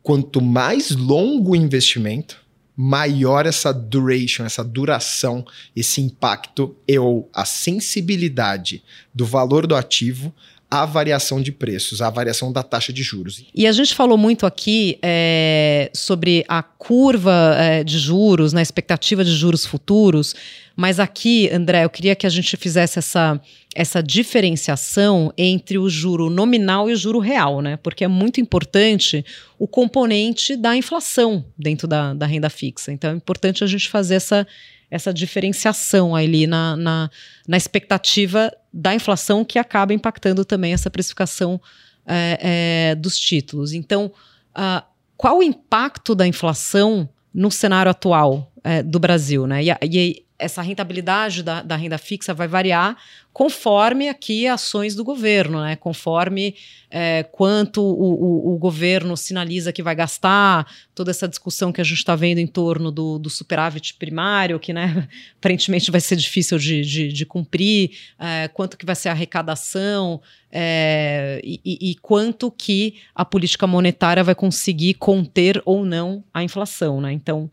[0.00, 2.40] Quanto mais longo o investimento,
[2.76, 10.32] maior essa duration, essa duração, esse impacto e ou a sensibilidade do valor do ativo
[10.70, 13.44] à variação de preços, à variação da taxa de juros.
[13.54, 18.62] E a gente falou muito aqui é, sobre a curva é, de juros, na né,
[18.62, 20.34] expectativa de juros futuros,
[20.76, 23.40] mas aqui, André, eu queria que a gente fizesse essa,
[23.74, 27.78] essa diferenciação entre o juro nominal e o juro real, né?
[27.78, 29.24] Porque é muito importante
[29.58, 32.92] o componente da inflação dentro da, da renda fixa.
[32.92, 34.46] Então é importante a gente fazer essa
[34.90, 37.10] essa diferenciação ali na, na,
[37.46, 41.60] na, expectativa da inflação que acaba impactando também essa precificação
[42.06, 43.72] é, é, dos títulos.
[43.72, 44.12] Então,
[44.56, 44.84] uh,
[45.16, 49.46] qual o impacto da inflação no cenário atual é, do Brasil?
[49.46, 49.64] Né?
[49.64, 52.96] E, e, essa rentabilidade da, da, renda fixa vai variar
[53.32, 55.76] conforme aqui ações do governo, né?
[55.76, 56.54] conforme
[56.90, 61.84] é, quanto o, o, o, governo sinaliza que vai gastar, toda essa discussão que a
[61.84, 65.06] gente está vendo em torno do, do, superávit primário, que né,
[65.38, 70.20] aparentemente vai ser difícil de, de, de cumprir, é, quanto que vai ser a arrecadação
[70.50, 77.00] é, e, e quanto que a política monetária vai conseguir conter ou não a inflação.
[77.00, 77.12] Né?
[77.12, 77.50] Então,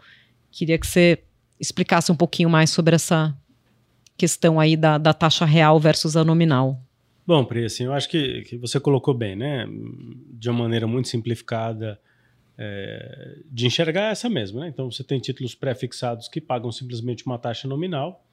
[0.50, 1.20] queria que você
[1.64, 3.36] explicasse um pouquinho mais sobre essa
[4.18, 6.80] questão aí da, da taxa real versus a nominal.
[7.26, 9.66] Bom, Pri, assim, eu acho que, que você colocou bem, né?
[10.34, 12.00] De uma maneira muito simplificada
[12.58, 14.68] é, de enxergar essa mesma, né?
[14.68, 18.26] Então, você tem títulos pré-fixados que pagam simplesmente uma taxa nominal.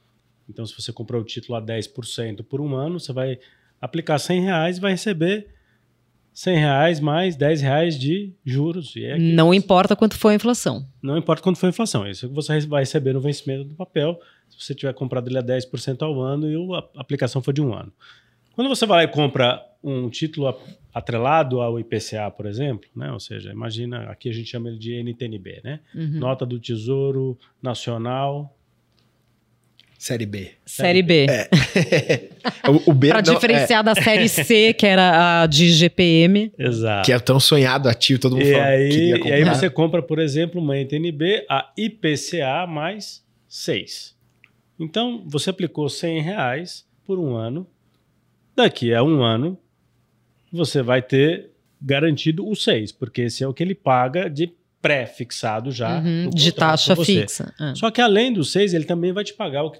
[0.48, 3.38] Então, se você comprou o título a 10% por um ano, você vai
[3.80, 5.46] aplicar 100 reais e vai receber
[6.32, 8.94] 100 reais mais 10 reais de juros.
[8.96, 10.86] É não importa quanto foi a inflação.
[11.02, 12.06] Não importa quanto foi a inflação.
[12.06, 15.38] Isso é que você vai receber no vencimento do papel se você tiver comprado ele
[15.38, 17.92] a 10% ao ano e a aplicação for de um ano.
[18.54, 20.54] Quando você vai lá e compra um título
[20.92, 23.12] atrelado ao IPCA, por exemplo, né?
[23.12, 25.80] ou seja, imagina, aqui a gente chama ele de NTNB, né?
[25.94, 26.18] Uhum.
[26.18, 28.54] Nota do Tesouro Nacional
[30.00, 30.50] Série B.
[30.64, 31.26] Série B.
[31.28, 31.50] É.
[32.70, 33.82] o, o B Para diferenciar é.
[33.82, 36.50] da série C, que era a de GPM.
[36.58, 37.04] Exato.
[37.04, 38.64] Que é tão sonhado ativo, todo mundo e fala.
[38.64, 44.16] Aí, e aí você compra, por exemplo, uma NTNB a IPCA mais 6.
[44.78, 47.66] Então, você aplicou 100 reais por um ano.
[48.56, 49.58] Daqui a um ano,
[50.50, 55.70] você vai ter garantido o 6, porque esse é o que ele paga de pré-fixado
[55.70, 55.98] já.
[55.98, 57.52] Uhum, de taxa fixa.
[57.60, 57.74] É.
[57.74, 59.72] Só que além do 6, ele também vai te pagar o, o,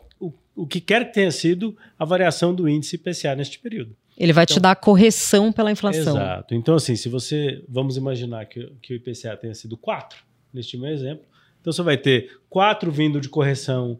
[0.60, 3.96] o que quer que tenha sido a variação do índice IPCA neste período.
[4.14, 6.14] Ele vai então, te dar a correção pela inflação.
[6.14, 6.54] Exato.
[6.54, 7.64] Então, assim, se você.
[7.66, 11.24] Vamos imaginar que, que o IPCA tenha sido 4, neste meu exemplo.
[11.58, 13.98] Então, você vai ter 4 vindo de correção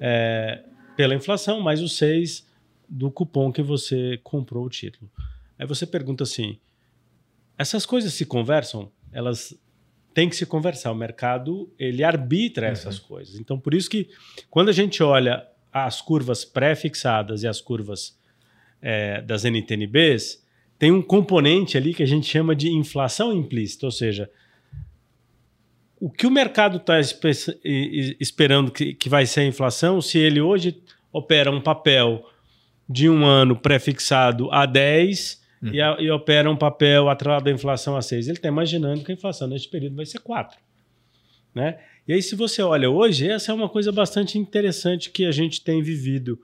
[0.00, 0.62] é,
[0.96, 2.46] pela inflação, mais o 6
[2.88, 5.10] do cupom que você comprou o título.
[5.58, 6.58] Aí você pergunta assim:
[7.58, 8.90] essas coisas se conversam?
[9.12, 9.54] Elas
[10.14, 10.90] tem que se conversar.
[10.90, 12.72] O mercado ele arbitra uhum.
[12.72, 13.38] essas coisas.
[13.38, 14.08] Então, por isso que
[14.48, 18.18] quando a gente olha as curvas pré-fixadas e as curvas
[18.80, 20.44] é, das NTNBs,
[20.78, 24.30] tem um componente ali que a gente chama de inflação implícita, ou seja,
[26.00, 26.98] o que o mercado está
[28.20, 30.80] esperando que, que vai ser a inflação, se ele hoje
[31.12, 32.24] opera um papel
[32.88, 35.70] de um ano pré-fixado a 10 uhum.
[35.72, 38.28] e, a, e, opera um papel atrelado à inflação a 6.
[38.28, 40.58] Ele está imaginando que a inflação neste período vai ser 4.
[41.54, 41.78] Né?
[42.08, 45.62] E aí, se você olha hoje, essa é uma coisa bastante interessante que a gente
[45.62, 46.40] tem vivido.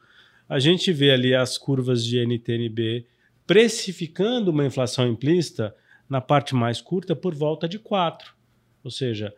[0.47, 3.07] A gente vê ali as curvas de NTNB
[3.47, 5.75] precificando uma inflação implícita
[6.07, 8.31] na parte mais curta por volta de 4.
[8.85, 9.35] Ou seja,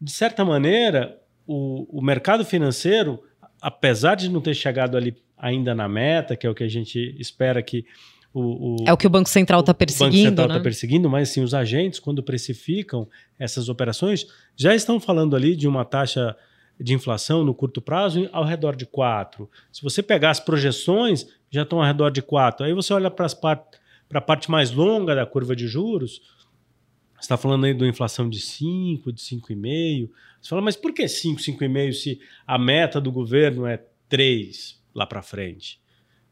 [0.00, 3.22] de certa maneira, o, o mercado financeiro,
[3.60, 7.14] apesar de não ter chegado ali ainda na meta, que é o que a gente
[7.18, 7.84] espera que
[8.38, 10.08] o, o, é o que o Banco Central está perseguindo.
[10.08, 10.62] O Banco Central está né?
[10.62, 15.86] perseguindo, mas sim, os agentes, quando precificam essas operações, já estão falando ali de uma
[15.86, 16.36] taxa
[16.78, 19.48] de inflação no curto prazo ao redor de 4.
[19.72, 22.66] Se você pegar as projeções, já estão ao redor de 4.
[22.66, 23.78] Aí você olha para part
[24.12, 26.20] a parte mais longa da curva de juros,
[27.14, 30.10] você está falando aí de uma inflação de 5, de 5,5.
[30.42, 35.06] Você fala, mas por que 5, 5,5 se a meta do governo é 3 lá
[35.06, 35.80] para frente?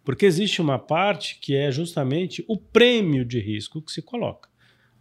[0.04, 4.48] Porque existe uma parte que é justamente o prêmio de risco que se coloca.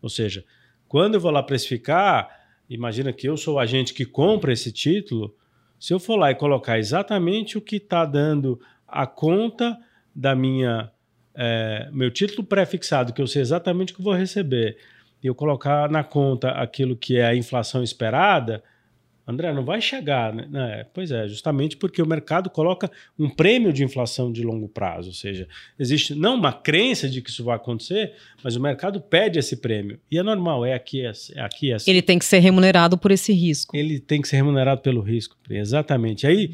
[0.01, 0.45] Ou seja,
[0.87, 2.29] quando eu vou lá precificar,
[2.69, 5.35] imagina que eu sou o agente que compra esse título,
[5.79, 9.77] se eu for lá e colocar exatamente o que está dando a conta
[10.15, 10.89] da minha
[11.35, 14.77] é, meu título pré-fixado, que eu sei exatamente o que vou receber,
[15.21, 18.63] e eu colocar na conta aquilo que é a inflação esperada,
[19.25, 20.47] André, não vai chegar, né?
[20.53, 25.09] É, pois é, justamente porque o mercado coloca um prêmio de inflação de longo prazo,
[25.09, 25.47] ou seja,
[25.79, 29.97] existe não uma crença de que isso vai acontecer, mas o mercado pede esse prêmio.
[30.11, 31.89] E é normal, é aqui, é, é aqui é assim.
[31.89, 33.75] Ele tem que ser remunerado por esse risco.
[33.75, 36.27] Ele tem que ser remunerado pelo risco, exatamente.
[36.27, 36.51] Aí,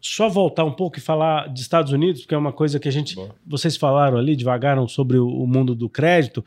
[0.00, 2.92] só voltar um pouco e falar de Estados Unidos, porque é uma coisa que a
[2.92, 3.14] gente.
[3.14, 3.34] Boa.
[3.46, 6.44] Vocês falaram ali, devagaram sobre o mundo do crédito,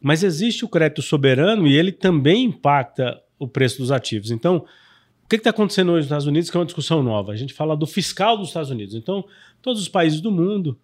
[0.00, 4.30] mas existe o crédito soberano e ele também impacta o preço dos ativos.
[4.30, 4.64] Então,
[5.28, 7.32] o que está acontecendo hoje nos Estados Unidos, que é uma discussão nova?
[7.32, 8.94] A gente fala do fiscal dos Estados Unidos.
[8.94, 9.22] Então,
[9.60, 10.78] todos os países do mundo,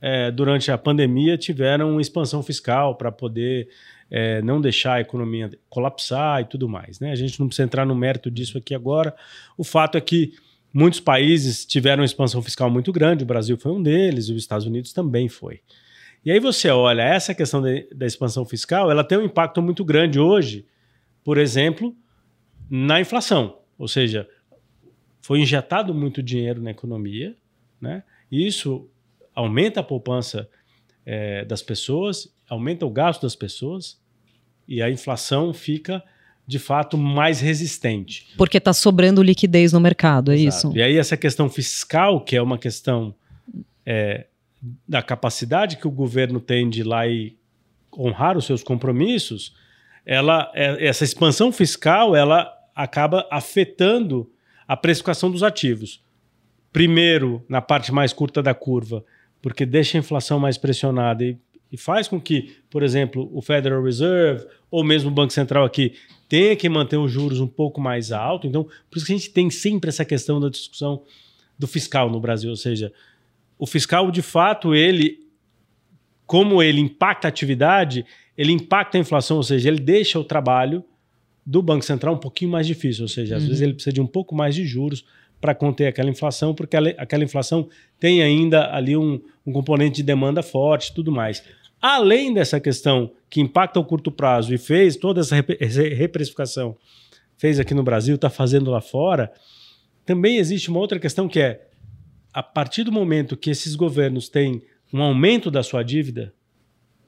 [0.00, 3.68] é, durante a pandemia, tiveram expansão fiscal para poder
[4.10, 7.00] é, não deixar a economia colapsar e tudo mais.
[7.00, 7.12] Né?
[7.12, 9.14] A gente não precisa entrar no mérito disso aqui agora.
[9.58, 10.32] O fato é que
[10.72, 14.66] muitos países tiveram uma expansão fiscal muito grande, o Brasil foi um deles, os Estados
[14.66, 15.60] Unidos também foi.
[16.24, 19.84] E aí você olha, essa questão de, da expansão fiscal, ela tem um impacto muito
[19.84, 20.64] grande hoje,
[21.22, 21.94] por exemplo,
[22.70, 23.60] na inflação.
[23.82, 24.28] Ou seja,
[25.20, 27.34] foi injetado muito dinheiro na economia,
[27.80, 28.04] né?
[28.30, 28.88] E isso
[29.34, 30.48] aumenta a poupança
[31.04, 34.00] é, das pessoas, aumenta o gasto das pessoas,
[34.68, 36.00] e a inflação fica
[36.46, 38.28] de fato mais resistente.
[38.38, 40.68] Porque está sobrando liquidez no mercado, é Exato.
[40.68, 40.78] isso?
[40.78, 43.12] E aí essa questão fiscal, que é uma questão
[43.84, 44.26] é,
[44.86, 47.36] da capacidade que o governo tem de ir lá e
[47.98, 49.56] honrar os seus compromissos,
[50.06, 54.30] ela, é, essa expansão fiscal, ela acaba afetando
[54.66, 56.02] a precificação dos ativos.
[56.72, 59.04] Primeiro, na parte mais curta da curva,
[59.40, 61.36] porque deixa a inflação mais pressionada e,
[61.70, 65.94] e faz com que, por exemplo, o Federal Reserve ou mesmo o Banco Central aqui
[66.28, 68.46] tenha que manter os juros um pouco mais alto.
[68.46, 71.02] Então, por isso que a gente tem sempre essa questão da discussão
[71.58, 72.92] do fiscal no Brasil, ou seja,
[73.58, 75.22] o fiscal de fato ele
[76.26, 78.06] como ele impacta a atividade,
[78.38, 80.82] ele impacta a inflação, ou seja, ele deixa o trabalho
[81.44, 83.48] do Banco Central um pouquinho mais difícil, ou seja, às Uhum.
[83.48, 85.04] vezes ele precisa de um pouco mais de juros
[85.40, 90.02] para conter aquela inflação, porque ela- aquela inflação tem ainda ali um, um componente de
[90.04, 91.42] demanda forte e tudo mais.
[91.80, 96.76] Além dessa questão que impacta o curto prazo e fez toda essa reprecificação,
[97.36, 99.32] fez aqui no Brasil, está fazendo lá fora,
[100.06, 101.66] também existe uma outra questão que é,
[102.32, 106.32] a partir do momento que esses governos têm um aumento da sua dívida,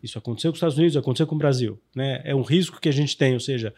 [0.02, 2.20] isso aconteceu com os Estados Unidos, aconteceu com o Brasil, né?
[2.24, 3.72] É um risco que a gente tem, ou seja,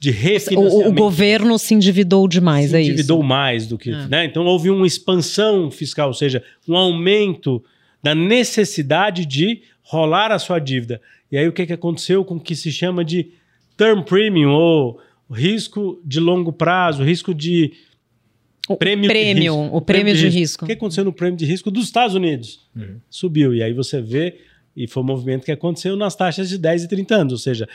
[0.00, 3.28] de O, refinanciamento o governo se endividou demais, se é endividou isso?
[3.28, 3.90] mais do que.
[3.90, 4.08] É.
[4.08, 4.24] Né?
[4.24, 7.62] Então houve uma expansão fiscal, ou seja, um aumento
[8.02, 11.02] da necessidade de rolar a sua dívida.
[11.30, 13.28] E aí o que, que aconteceu com o que se chama de
[13.76, 17.72] term premium, ou risco de longo prazo, risco de.
[18.68, 19.76] O Prêmio de prêmio, risco.
[19.76, 20.64] o prêmio de risco.
[20.64, 22.60] O que aconteceu no prêmio de risco dos Estados Unidos?
[22.74, 23.00] Uhum.
[23.10, 23.52] Subiu.
[23.52, 24.38] E aí você vê,
[24.76, 27.32] e foi um movimento que aconteceu nas taxas de 10 e 30 anos.
[27.32, 27.68] Ou seja,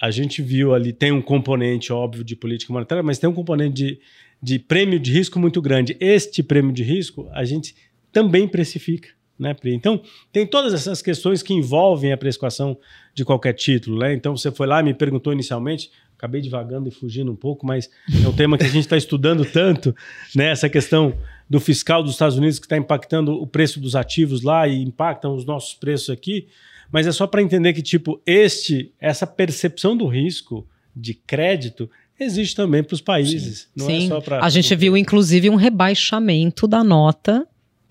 [0.00, 3.74] a gente viu ali, tem um componente óbvio de política monetária, mas tem um componente
[3.74, 4.00] de,
[4.40, 5.96] de prêmio de risco muito grande.
[5.98, 7.74] Este prêmio de risco a gente
[8.12, 9.08] também precifica.
[9.38, 9.72] Né, Pri?
[9.72, 12.76] Então, tem todas essas questões que envolvem a precificação
[13.14, 14.00] de qualquer título.
[14.00, 14.12] Né?
[14.12, 17.88] Então, você foi lá me perguntou inicialmente, acabei divagando e fugindo um pouco, mas
[18.24, 19.94] é um tema que a gente está estudando tanto,
[20.34, 20.50] né?
[20.50, 21.16] essa questão
[21.48, 25.36] do fiscal dos Estados Unidos que está impactando o preço dos ativos lá e impactam
[25.36, 26.48] os nossos preços aqui.
[26.90, 32.56] Mas é só para entender que, tipo, este, essa percepção do risco de crédito existe
[32.56, 33.68] também para os países.
[33.76, 34.44] Não Sim, é só para.
[34.44, 37.46] a gente viu inclusive um rebaixamento da nota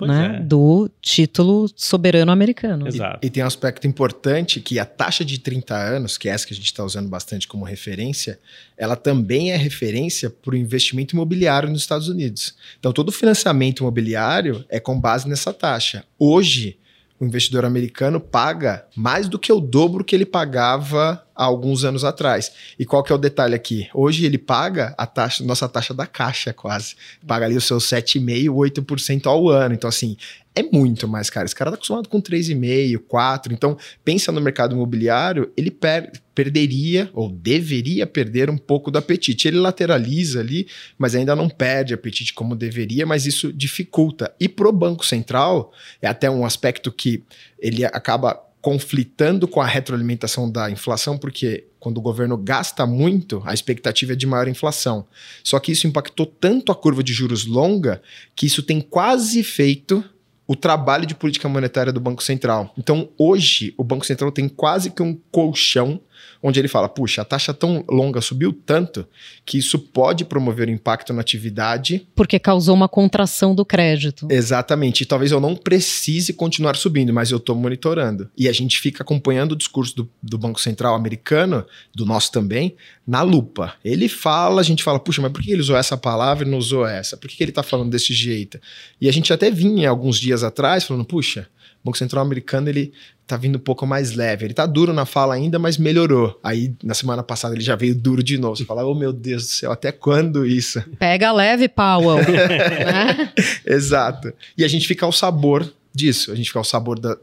[0.06, 0.44] né, é.
[0.44, 2.88] do título soberano americano.
[2.88, 3.26] Exato.
[3.26, 6.54] E tem um aspecto importante que a taxa de 30 anos, que é essa que
[6.54, 8.40] a gente está usando bastante como referência,
[8.78, 12.56] ela também é referência para o investimento imobiliário nos Estados Unidos.
[12.80, 16.04] Então, todo financiamento imobiliário é com base nessa taxa.
[16.20, 16.78] Hoje,
[17.20, 22.04] o investidor americano paga mais do que o dobro que ele pagava há alguns anos
[22.04, 22.52] atrás.
[22.78, 23.88] E qual que é o detalhe aqui?
[23.94, 26.96] Hoje ele paga a taxa, nossa taxa da caixa quase.
[27.26, 29.74] Paga ali os seus 7,5%, 8% ao ano.
[29.74, 30.18] Então, assim,
[30.58, 31.46] é muito mais caro.
[31.46, 33.52] Esse cara tá acostumado com 3,5%, 4%.
[33.52, 39.48] Então, pensa no mercado imobiliário, ele per perderia ou deveria perder um pouco do apetite.
[39.48, 44.32] Ele lateraliza ali, mas ainda não perde apetite como deveria, mas isso dificulta.
[44.40, 47.24] E pro Banco Central, é até um aspecto que
[47.58, 53.54] ele acaba conflitando com a retroalimentação da inflação, porque quando o governo gasta muito, a
[53.54, 55.08] expectativa é de maior inflação.
[55.44, 58.02] Só que isso impactou tanto a curva de juros longa
[58.36, 60.04] que isso tem quase feito
[60.48, 62.74] o trabalho de política monetária do Banco Central.
[62.78, 66.00] Então, hoje, o Banco Central tem quase que um colchão
[66.42, 69.08] onde ele fala: puxa, a taxa tão longa subiu tanto
[69.46, 72.08] que isso pode promover um impacto na atividade.
[72.16, 74.28] Porque causou uma contração do crédito.
[74.30, 75.02] Exatamente.
[75.02, 78.30] E talvez eu não precise continuar subindo, mas eu estou monitorando.
[78.38, 82.76] E a gente fica acompanhando o discurso do, do Banco Central americano, do nosso também,
[83.06, 83.74] na lupa.
[83.84, 86.58] Ele fala, a gente fala, puxa, mas por que ele usou essa palavra e não
[86.58, 87.16] usou essa?
[87.16, 88.60] Por que ele está falando desse jeito?
[89.00, 91.48] E a gente até vinha alguns dias atrás falando, puxa,
[91.88, 92.94] Banco Central americano ele
[93.26, 94.46] tá vindo um pouco mais leve.
[94.46, 96.40] Ele tá duro na fala ainda, mas melhorou.
[96.44, 98.56] Aí na semana passada ele já veio duro de novo.
[98.56, 100.82] Você fala, oh meu Deus do céu, até quando isso?
[100.98, 102.18] Pega leve, Powell.
[102.30, 103.34] né?
[103.66, 104.34] Exato.
[104.58, 106.32] E a gente fica ao sabor disso.
[106.32, 107.18] A gente fica ao sabor da,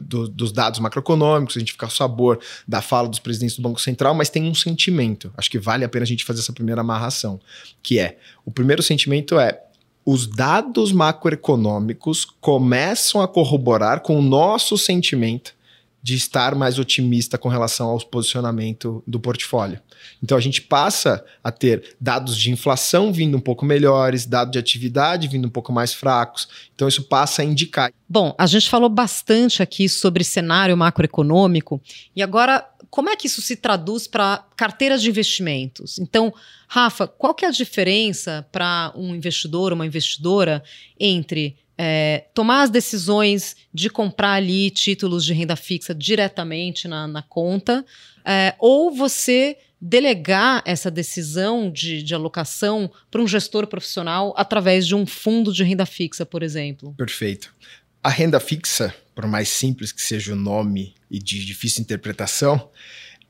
[0.00, 3.80] do, dos dados macroeconômicos, a gente fica ao sabor da fala dos presidentes do Banco
[3.80, 5.32] Central, mas tem um sentimento.
[5.36, 7.40] Acho que vale a pena a gente fazer essa primeira amarração,
[7.82, 9.60] que é o primeiro sentimento é
[10.04, 15.54] os dados macroeconômicos começam a corroborar com o nosso sentimento
[16.04, 19.80] de estar mais otimista com relação ao posicionamento do portfólio.
[20.22, 24.58] Então a gente passa a ter dados de inflação vindo um pouco melhores, dados de
[24.58, 26.46] atividade vindo um pouco mais fracos.
[26.74, 27.90] Então isso passa a indicar.
[28.06, 31.80] Bom, a gente falou bastante aqui sobre cenário macroeconômico
[32.14, 35.98] e agora como é que isso se traduz para carteiras de investimentos?
[35.98, 36.32] Então,
[36.68, 40.62] Rafa, qual que é a diferença para um investidor, uma investidora
[40.96, 47.20] entre é, tomar as decisões de comprar ali títulos de renda fixa diretamente na, na
[47.20, 47.84] conta,
[48.24, 54.94] é, ou você delegar essa decisão de, de alocação para um gestor profissional através de
[54.94, 56.94] um fundo de renda fixa, por exemplo?
[56.96, 57.52] Perfeito.
[58.00, 62.70] A renda fixa, por mais simples que seja o nome e de difícil interpretação,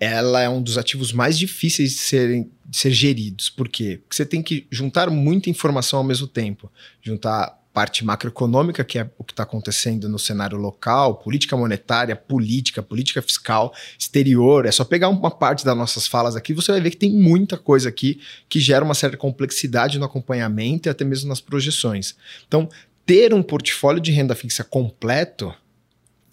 [0.01, 3.49] ela é um dos ativos mais difíceis de, serem, de ser geridos.
[3.51, 4.01] Por quê?
[4.03, 6.71] Porque você tem que juntar muita informação ao mesmo tempo.
[7.03, 12.81] Juntar parte macroeconômica, que é o que está acontecendo no cenário local, política monetária, política,
[12.81, 14.65] política fiscal, exterior.
[14.65, 17.59] É só pegar uma parte das nossas falas aqui, você vai ver que tem muita
[17.59, 22.15] coisa aqui que gera uma certa complexidade no acompanhamento e até mesmo nas projeções.
[22.47, 22.69] Então,
[23.05, 25.53] ter um portfólio de renda fixa completo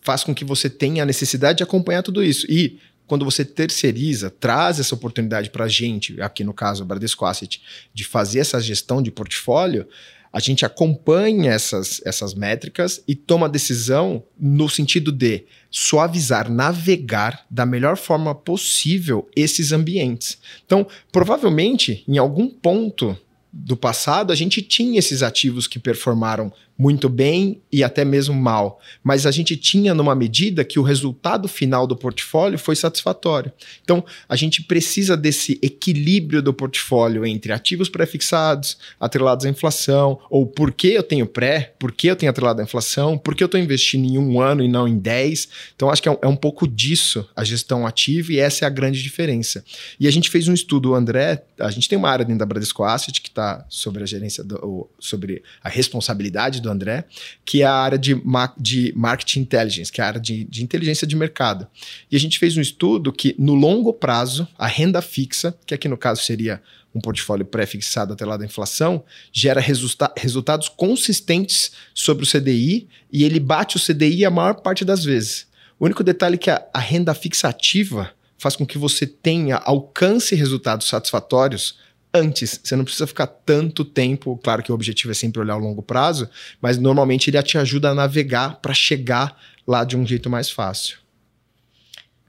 [0.02, 2.46] faz com que você tenha a necessidade de acompanhar tudo isso.
[2.50, 7.26] E quando você terceiriza, traz essa oportunidade para a gente, aqui no caso, o Bradesco
[7.26, 7.62] Asset,
[7.94, 9.88] de fazer essa gestão de portfólio,
[10.34, 17.66] a gente acompanha essas, essas métricas e toma decisão no sentido de suavizar, navegar da
[17.66, 20.38] melhor forma possível esses ambientes.
[20.66, 23.18] Então, provavelmente, em algum ponto
[23.52, 28.80] do passado, a gente tinha esses ativos que performaram muito bem e até mesmo mal,
[29.04, 33.52] mas a gente tinha numa medida que o resultado final do portfólio foi satisfatório.
[33.84, 40.48] Então, a gente precisa desse equilíbrio do portfólio entre ativos pré-fixados, atrelados à inflação, ou
[40.48, 43.46] por que eu tenho pré, por que eu tenho atrelado à inflação, por que eu
[43.46, 45.50] estou investindo em um ano e não em dez.
[45.76, 48.68] Então, acho que é um, é um pouco disso a gestão ativa e essa é
[48.68, 49.64] a grande diferença.
[50.00, 52.46] E a gente fez um estudo, o André, a gente tem uma área dentro da
[52.48, 57.06] Bradesco Asset que está sobre a gerência, do, sobre a responsabilidade do André,
[57.46, 58.20] que é a área de,
[58.58, 61.68] de Marketing Intelligence, que é a área de, de inteligência de mercado.
[62.10, 65.88] E a gente fez um estudo que, no longo prazo, a renda fixa, que aqui
[65.88, 66.62] no caso seria
[66.94, 73.24] um portfólio pré-fixado até lá da inflação, gera resulta resultados consistentes sobre o CDI e
[73.24, 75.48] ele bate o CDI a maior parte das vezes.
[75.80, 79.58] O único detalhe é que a, a renda fixa ativa faz com que você tenha
[79.58, 81.78] alcance resultados satisfatórios
[82.14, 82.60] antes.
[82.64, 84.40] Você não precisa ficar tanto tempo.
[84.44, 86.30] Claro que o objetivo é sempre olhar o longo prazo,
[86.62, 89.38] mas normalmente ele te ajuda a navegar para chegar
[89.68, 91.02] lá de um jeito mais fácil.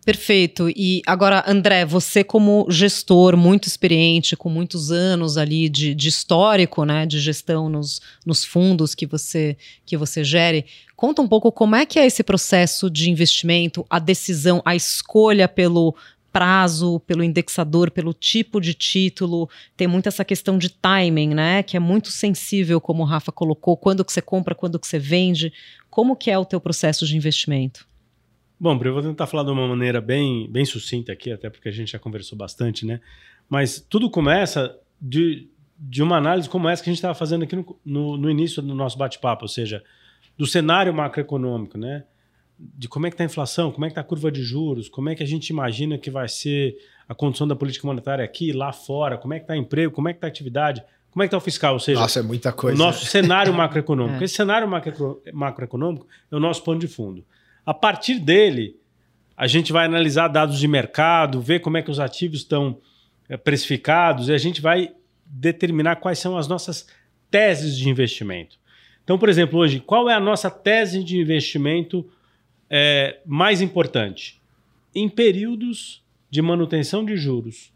[0.04, 0.68] Perfeito.
[0.68, 6.84] E agora, André, você como gestor muito experiente, com muitos anos ali de, de histórico,
[6.84, 9.56] né, de gestão nos, nos fundos que você
[9.86, 10.66] que você gere,
[10.96, 15.46] conta um pouco como é que é esse processo de investimento, a decisão, a escolha
[15.46, 15.94] pelo
[16.32, 19.48] prazo, pelo indexador, pelo tipo de título.
[19.76, 21.62] Tem muito essa questão de timing, né?
[21.62, 24.98] Que é muito sensível, como o Rafa colocou, quando que você compra, quando que você
[24.98, 25.52] vende.
[25.90, 27.86] Como que é o teu processo de investimento?
[28.58, 31.72] Bom, eu vou tentar falar de uma maneira bem, bem sucinta aqui, até porque a
[31.72, 33.00] gente já conversou bastante, né?
[33.48, 37.56] Mas tudo começa de, de uma análise como essa que a gente estava fazendo aqui
[37.56, 39.82] no, no, no início do nosso bate-papo, ou seja,
[40.38, 42.04] do cenário macroeconômico, né?
[42.74, 44.88] De como é que está a inflação, como é que está a curva de juros,
[44.88, 46.76] como é que a gente imagina que vai ser
[47.08, 50.08] a condição da política monetária aqui, lá fora, como é que está o emprego, como
[50.08, 52.22] é que está a atividade, como é que está o fiscal, ou seja, Nossa, é
[52.22, 52.74] muita coisa.
[52.74, 54.20] o nosso cenário macroeconômico.
[54.22, 54.24] é.
[54.24, 57.24] Esse cenário macro, macroeconômico é o nosso pano de fundo.
[57.66, 58.76] A partir dele,
[59.36, 62.78] a gente vai analisar dados de mercado, ver como é que os ativos estão
[63.28, 64.92] é, precificados e a gente vai
[65.26, 66.86] determinar quais são as nossas
[67.30, 68.56] teses de investimento.
[69.04, 72.08] Então, por exemplo, hoje, qual é a nossa tese de investimento
[72.74, 74.40] é, mais importante,
[74.94, 77.70] em períodos de manutenção de juros,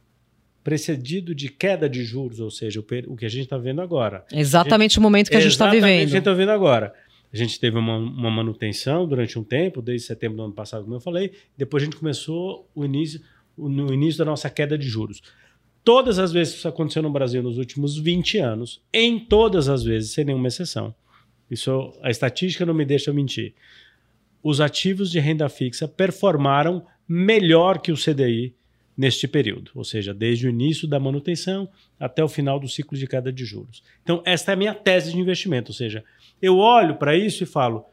[0.64, 4.24] precedido de queda de juros, ou seja, o, o que a gente está vendo agora.
[4.32, 5.84] Exatamente gente, o momento que a gente está vivendo.
[5.84, 6.94] Exatamente o que a gente está vendo agora.
[7.30, 10.94] A gente teve uma, uma, manutenção durante um tempo, desde setembro do ano passado, como
[10.97, 13.20] eu falei, depois a gente começou o início,
[13.55, 15.20] o, no início da nossa queda de juros.
[15.84, 19.84] Todas as vezes que isso aconteceu no Brasil nos últimos 20 anos, em todas as
[19.84, 20.94] vezes, sem nenhuma exceção.
[21.51, 23.55] Isso, a estatística não me deixa mentir
[24.49, 28.55] os ativos de renda fixa performaram melhor que o CDI
[28.97, 31.68] neste período, ou seja, desde o início da manutenção
[31.99, 33.82] até o final do ciclo de queda de juros.
[34.05, 36.05] Então, esta é a minha tese de investimento, ou seja,
[36.40, 37.86] eu olho para isso e falo: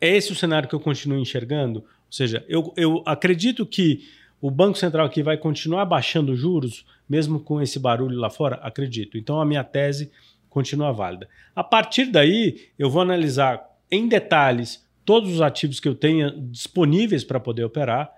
[0.00, 1.80] é esse o cenário que eu continuo enxergando?
[1.80, 4.04] Ou seja, eu, eu acredito que
[4.40, 8.60] o Banco Central aqui vai continuar baixando juros, mesmo com esse barulho lá fora?
[8.62, 9.18] Acredito.
[9.18, 10.08] Então, a minha tese
[10.48, 11.28] continua válida.
[11.52, 13.60] A partir daí, eu vou analisar
[13.90, 18.10] em detalhes todos os ativos que eu tenha disponíveis para poder operar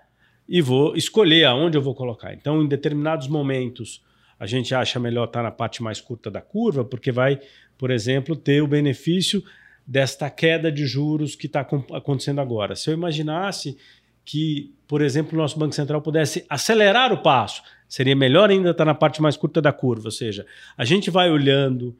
[0.47, 2.33] e vou escolher aonde eu vou colocar.
[2.33, 4.03] Então, em determinados momentos,
[4.39, 7.39] a gente acha melhor estar na parte mais curta da curva, porque vai,
[7.77, 9.43] por exemplo, ter o benefício
[9.85, 12.75] desta queda de juros que está acontecendo agora.
[12.75, 13.77] Se eu imaginasse
[14.25, 18.85] que, por exemplo, o nosso Banco Central pudesse acelerar o passo, seria melhor ainda estar
[18.85, 20.07] na parte mais curta da curva.
[20.07, 21.95] Ou seja, a gente vai olhando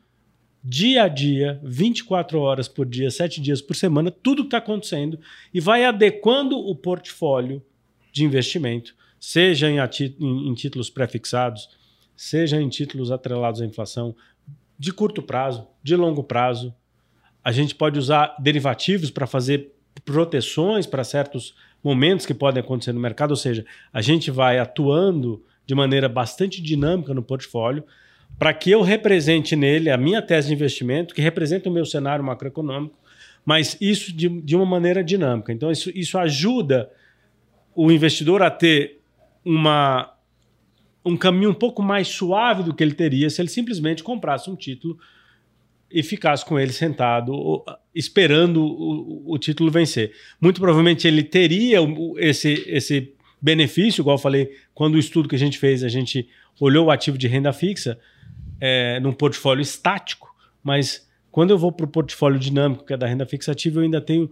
[0.63, 5.19] dia a dia, 24 horas por dia, 7 dias por semana, tudo que está acontecendo
[5.53, 7.63] e vai adequando o portfólio
[8.11, 11.69] de investimento, seja em, em, em títulos pré-fixados,
[12.15, 14.15] seja em títulos atrelados à inflação,
[14.77, 16.73] de curto prazo, de longo prazo.
[17.43, 22.99] A gente pode usar derivativos para fazer proteções para certos momentos que podem acontecer no
[22.99, 27.83] mercado, ou seja, a gente vai atuando de maneira bastante dinâmica no portfólio
[28.37, 32.23] para que eu represente nele a minha tese de investimento, que representa o meu cenário
[32.23, 32.97] macroeconômico,
[33.45, 35.51] mas isso de, de uma maneira dinâmica.
[35.51, 36.89] Então, isso, isso ajuda
[37.75, 38.99] o investidor a ter
[39.43, 40.13] uma,
[41.03, 44.55] um caminho um pouco mais suave do que ele teria se ele simplesmente comprasse um
[44.55, 44.97] título
[45.91, 47.63] e ficasse com ele sentado,
[47.95, 50.13] esperando o, o título vencer.
[50.39, 51.79] Muito provavelmente ele teria
[52.17, 56.29] esse, esse benefício, igual eu falei, quando o estudo que a gente fez, a gente
[56.59, 57.99] olhou o ativo de renda fixa
[58.59, 60.33] é, num portfólio estático,
[60.63, 63.83] mas quando eu vou para o portfólio dinâmico, que é da renda fixa ativa, eu
[63.83, 64.31] ainda tenho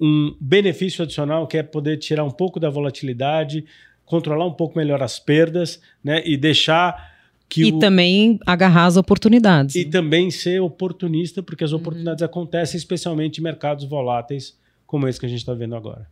[0.00, 3.64] um benefício adicional que é poder tirar um pouco da volatilidade,
[4.04, 6.22] controlar um pouco melhor as perdas, né?
[6.24, 7.12] E deixar
[7.48, 7.78] que e o...
[7.78, 9.76] também agarrar as oportunidades.
[9.76, 11.78] E também ser oportunista, porque as uhum.
[11.78, 12.26] oportunidades uhum.
[12.26, 16.08] acontecem, especialmente em mercados voláteis como esse que a gente está vendo agora.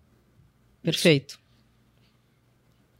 [0.82, 1.38] Perfeito.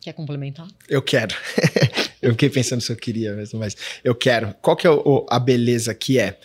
[0.01, 0.69] Quer complementar?
[0.89, 1.35] Eu quero.
[2.23, 4.55] eu fiquei pensando se eu queria mesmo, mas eu quero.
[4.61, 6.39] Qual que é o, a beleza que é?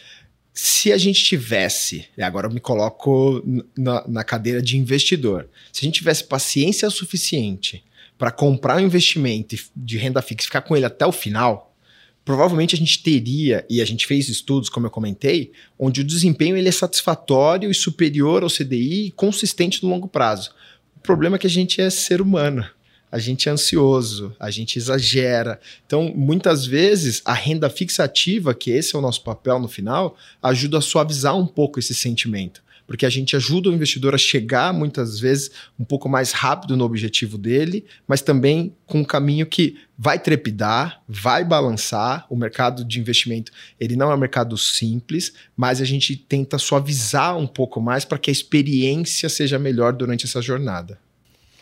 [0.58, 3.44] se a gente tivesse, e agora eu me coloco
[3.78, 7.84] na, na, cadeira de investidor, se a gente tivesse paciência suficiente
[8.18, 11.76] para comprar um investimento de renda fixa e ficar com ele até o final,
[12.24, 16.56] provavelmente a gente teria, e a gente fez estudos, como eu comentei, onde o desempenho
[16.56, 20.52] ele é satisfatório e superior ao CDI e consistente no longo prazo.
[20.96, 22.66] O problema é que a gente é ser humano
[23.16, 25.58] a gente é ansioso, a gente exagera.
[25.88, 30.18] Então, muitas vezes, a renda fixa ativa, que esse é o nosso papel no final,
[30.44, 32.62] ajuda a suavizar um pouco esse sentimento.
[32.86, 35.50] Porque a gente ajuda o investidor a chegar, muitas vezes,
[35.80, 41.02] um pouco mais rápido no objetivo dele, mas também com um caminho que vai trepidar,
[41.08, 42.28] vai balançar.
[42.30, 43.50] O mercado de investimento,
[43.80, 48.18] ele não é um mercado simples, mas a gente tenta suavizar um pouco mais para
[48.18, 51.00] que a experiência seja melhor durante essa jornada.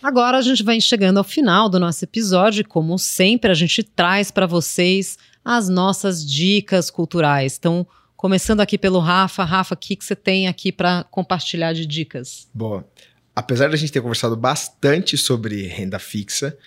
[0.03, 3.81] Agora a gente vai chegando ao final do nosso episódio e, como sempre, a gente
[3.81, 7.55] traz para vocês as nossas dicas culturais.
[7.57, 7.87] Então,
[8.17, 9.45] começando aqui pelo Rafa.
[9.45, 12.49] Rafa, o que, que você tem aqui para compartilhar de dicas?
[12.53, 12.85] Boa.
[13.33, 16.57] Apesar da gente ter conversado bastante sobre renda fixa,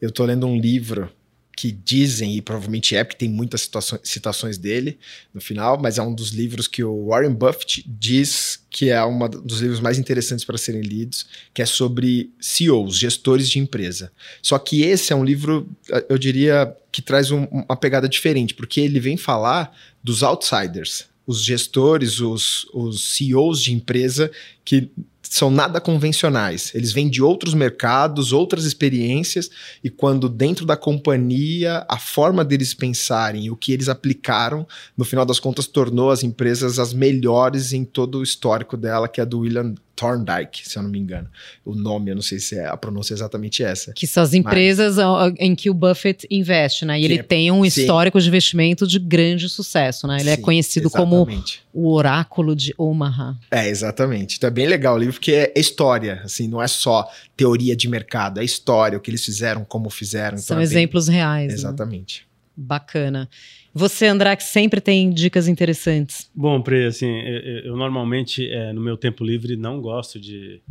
[0.00, 1.10] eu estou lendo um livro
[1.56, 3.70] que dizem, e provavelmente é, porque tem muitas
[4.02, 4.98] citações dele
[5.32, 9.28] no final, mas é um dos livros que o Warren Buffett diz que é um
[9.28, 14.10] dos livros mais interessantes para serem lidos, que é sobre CEOs, gestores de empresa.
[14.42, 15.68] Só que esse é um livro,
[16.08, 21.42] eu diria, que traz um, uma pegada diferente, porque ele vem falar dos outsiders, os
[21.42, 24.30] gestores, os, os CEOs de empresa
[24.64, 24.90] que
[25.28, 26.72] são nada convencionais.
[26.74, 29.50] Eles vêm de outros mercados, outras experiências,
[29.82, 34.66] e quando dentro da companhia, a forma deles pensarem, o que eles aplicaram,
[34.96, 39.20] no final das contas, tornou as empresas as melhores em todo o histórico dela, que
[39.20, 41.28] é do William Thorndike, se eu não me engano.
[41.64, 43.92] O nome, eu não sei se é a pronúncia é exatamente essa.
[43.92, 47.00] Que são as empresas Mas, em que o Buffett investe, né?
[47.00, 48.24] E ele é, tem um histórico sim.
[48.24, 50.18] de investimento de grande sucesso, né?
[50.20, 51.62] Ele é sim, é conhecido exatamente.
[51.72, 53.36] como o oráculo de Omaha.
[53.50, 54.36] É, exatamente.
[54.36, 57.88] Então é bem legal o livro, porque é história, assim, não é só teoria de
[57.88, 60.36] mercado, é história, o que eles fizeram, como fizeram.
[60.38, 61.16] São então é exemplos bem...
[61.16, 61.48] reais.
[61.48, 61.54] Né?
[61.54, 62.20] Exatamente.
[62.20, 62.26] Né?
[62.56, 63.28] Bacana.
[63.74, 66.30] Você, André, que sempre tem dicas interessantes.
[66.34, 70.62] Bom, Pre, assim, eu, eu normalmente, é, no meu tempo livre, não gosto de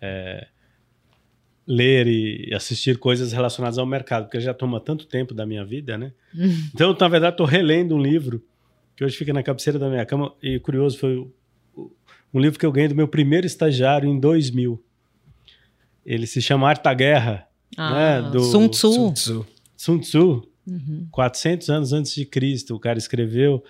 [0.00, 0.48] é,
[1.66, 5.96] ler e assistir coisas relacionadas ao mercado, porque já toma tanto tempo da minha vida,
[5.96, 6.12] né?
[6.34, 6.70] Uhum.
[6.74, 8.42] então, na verdade, estou relendo um livro
[8.96, 11.26] que hoje fica na cabeceira da minha cama, e curioso foi
[12.34, 14.82] um livro que eu ganhei do meu primeiro estagiário em 2000.
[16.04, 17.46] Ele se chama Arte da Guerra,
[17.76, 18.92] Ah, né, do- Sun Tzu.
[18.92, 19.46] Sun Tzu.
[19.76, 21.06] Sun Tzu, Uhum.
[21.10, 23.62] 400 anos antes de Cristo, o cara escreveu.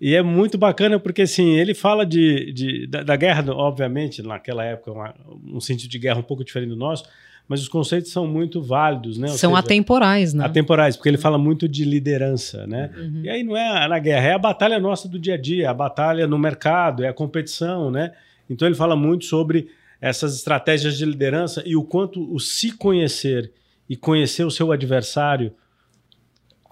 [0.00, 4.64] E é muito bacana porque, assim, ele fala de, de- da, da guerra, obviamente, naquela
[4.64, 5.14] época, uma-
[5.46, 7.04] um sentido de guerra um pouco diferente do nosso,
[7.48, 9.28] mas os conceitos são muito válidos, né?
[9.30, 10.44] Ou São seja, atemporais, né?
[10.44, 12.90] atemporais, porque ele fala muito de liderança, né?
[12.96, 13.20] Uhum.
[13.24, 15.74] E aí não é na guerra, é a batalha nossa do dia a dia, a
[15.74, 18.12] batalha no mercado, é a competição, né?
[18.50, 19.68] Então ele fala muito sobre
[20.00, 23.52] essas estratégias de liderança e o quanto o se conhecer
[23.88, 25.52] e conhecer o seu adversário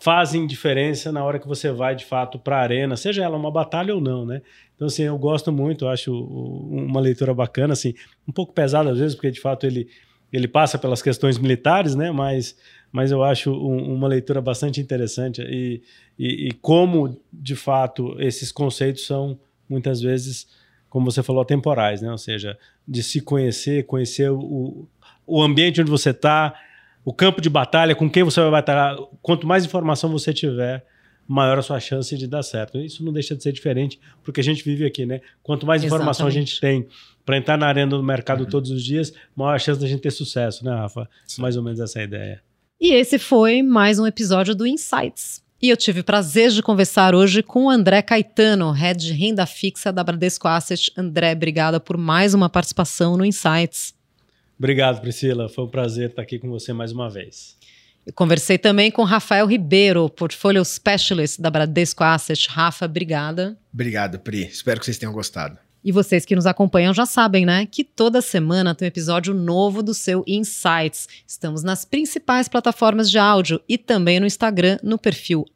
[0.00, 3.50] fazem diferença na hora que você vai de fato para a arena, seja ela uma
[3.50, 4.40] batalha ou não, né?
[4.74, 7.94] Então assim, eu gosto muito, acho uma leitura bacana, assim,
[8.26, 9.88] um pouco pesada às vezes, porque de fato ele
[10.32, 12.10] ele passa pelas questões militares, né?
[12.10, 12.56] Mas
[12.92, 15.80] mas eu acho um- uma leitura bastante interessante e,
[16.18, 19.38] e, e como de fato esses conceitos são
[19.68, 20.48] muitas vezes,
[20.88, 22.10] como você falou, temporais, né?
[22.10, 24.88] Ou seja, de se conhecer, conhecer o,
[25.26, 26.52] o ambiente onde você está,
[27.10, 28.96] o campo de batalha, com quem você vai batalhar.
[29.20, 30.86] Quanto mais informação você tiver,
[31.26, 32.78] maior a sua chance de dar certo.
[32.78, 35.20] Isso não deixa de ser diferente porque a gente vive aqui, né?
[35.42, 36.50] Quanto mais informação a Exatamente.
[36.52, 36.86] gente tem
[37.26, 40.12] para entrar na arena do mercado todos os dias, maior a chance da gente ter
[40.12, 41.08] sucesso, né, Rafa?
[41.26, 41.42] Sim.
[41.42, 42.42] Mais ou menos essa é a ideia.
[42.80, 45.42] E esse foi mais um episódio do Insights.
[45.60, 49.44] E eu tive o prazer de conversar hoje com o André Caetano, head de renda
[49.46, 50.92] fixa da Bradesco Asset.
[50.96, 53.98] André, obrigada por mais uma participação no Insights.
[54.60, 55.48] Obrigado, Priscila.
[55.48, 57.56] Foi um prazer estar aqui com você mais uma vez.
[58.04, 62.46] Eu conversei também com Rafael Ribeiro, Portfolio Specialist da Bradesco Asset.
[62.50, 63.58] Rafa, obrigada.
[63.72, 64.42] Obrigado, Pri.
[64.42, 65.56] Espero que vocês tenham gostado.
[65.84, 67.66] E vocês que nos acompanham já sabem, né?
[67.66, 71.08] Que toda semana tem um episódio novo do seu Insights.
[71.26, 75.46] Estamos nas principais plataformas de áudio e também no Instagram, no perfil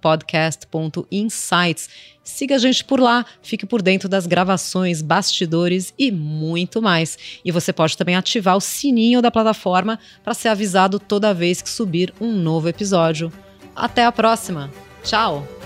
[0.00, 1.88] podcast.insights.
[2.24, 7.18] Siga a gente por lá, fique por dentro das gravações, bastidores e muito mais.
[7.44, 11.70] E você pode também ativar o sininho da plataforma para ser avisado toda vez que
[11.70, 13.32] subir um novo episódio.
[13.74, 14.70] Até a próxima!
[15.02, 15.61] Tchau!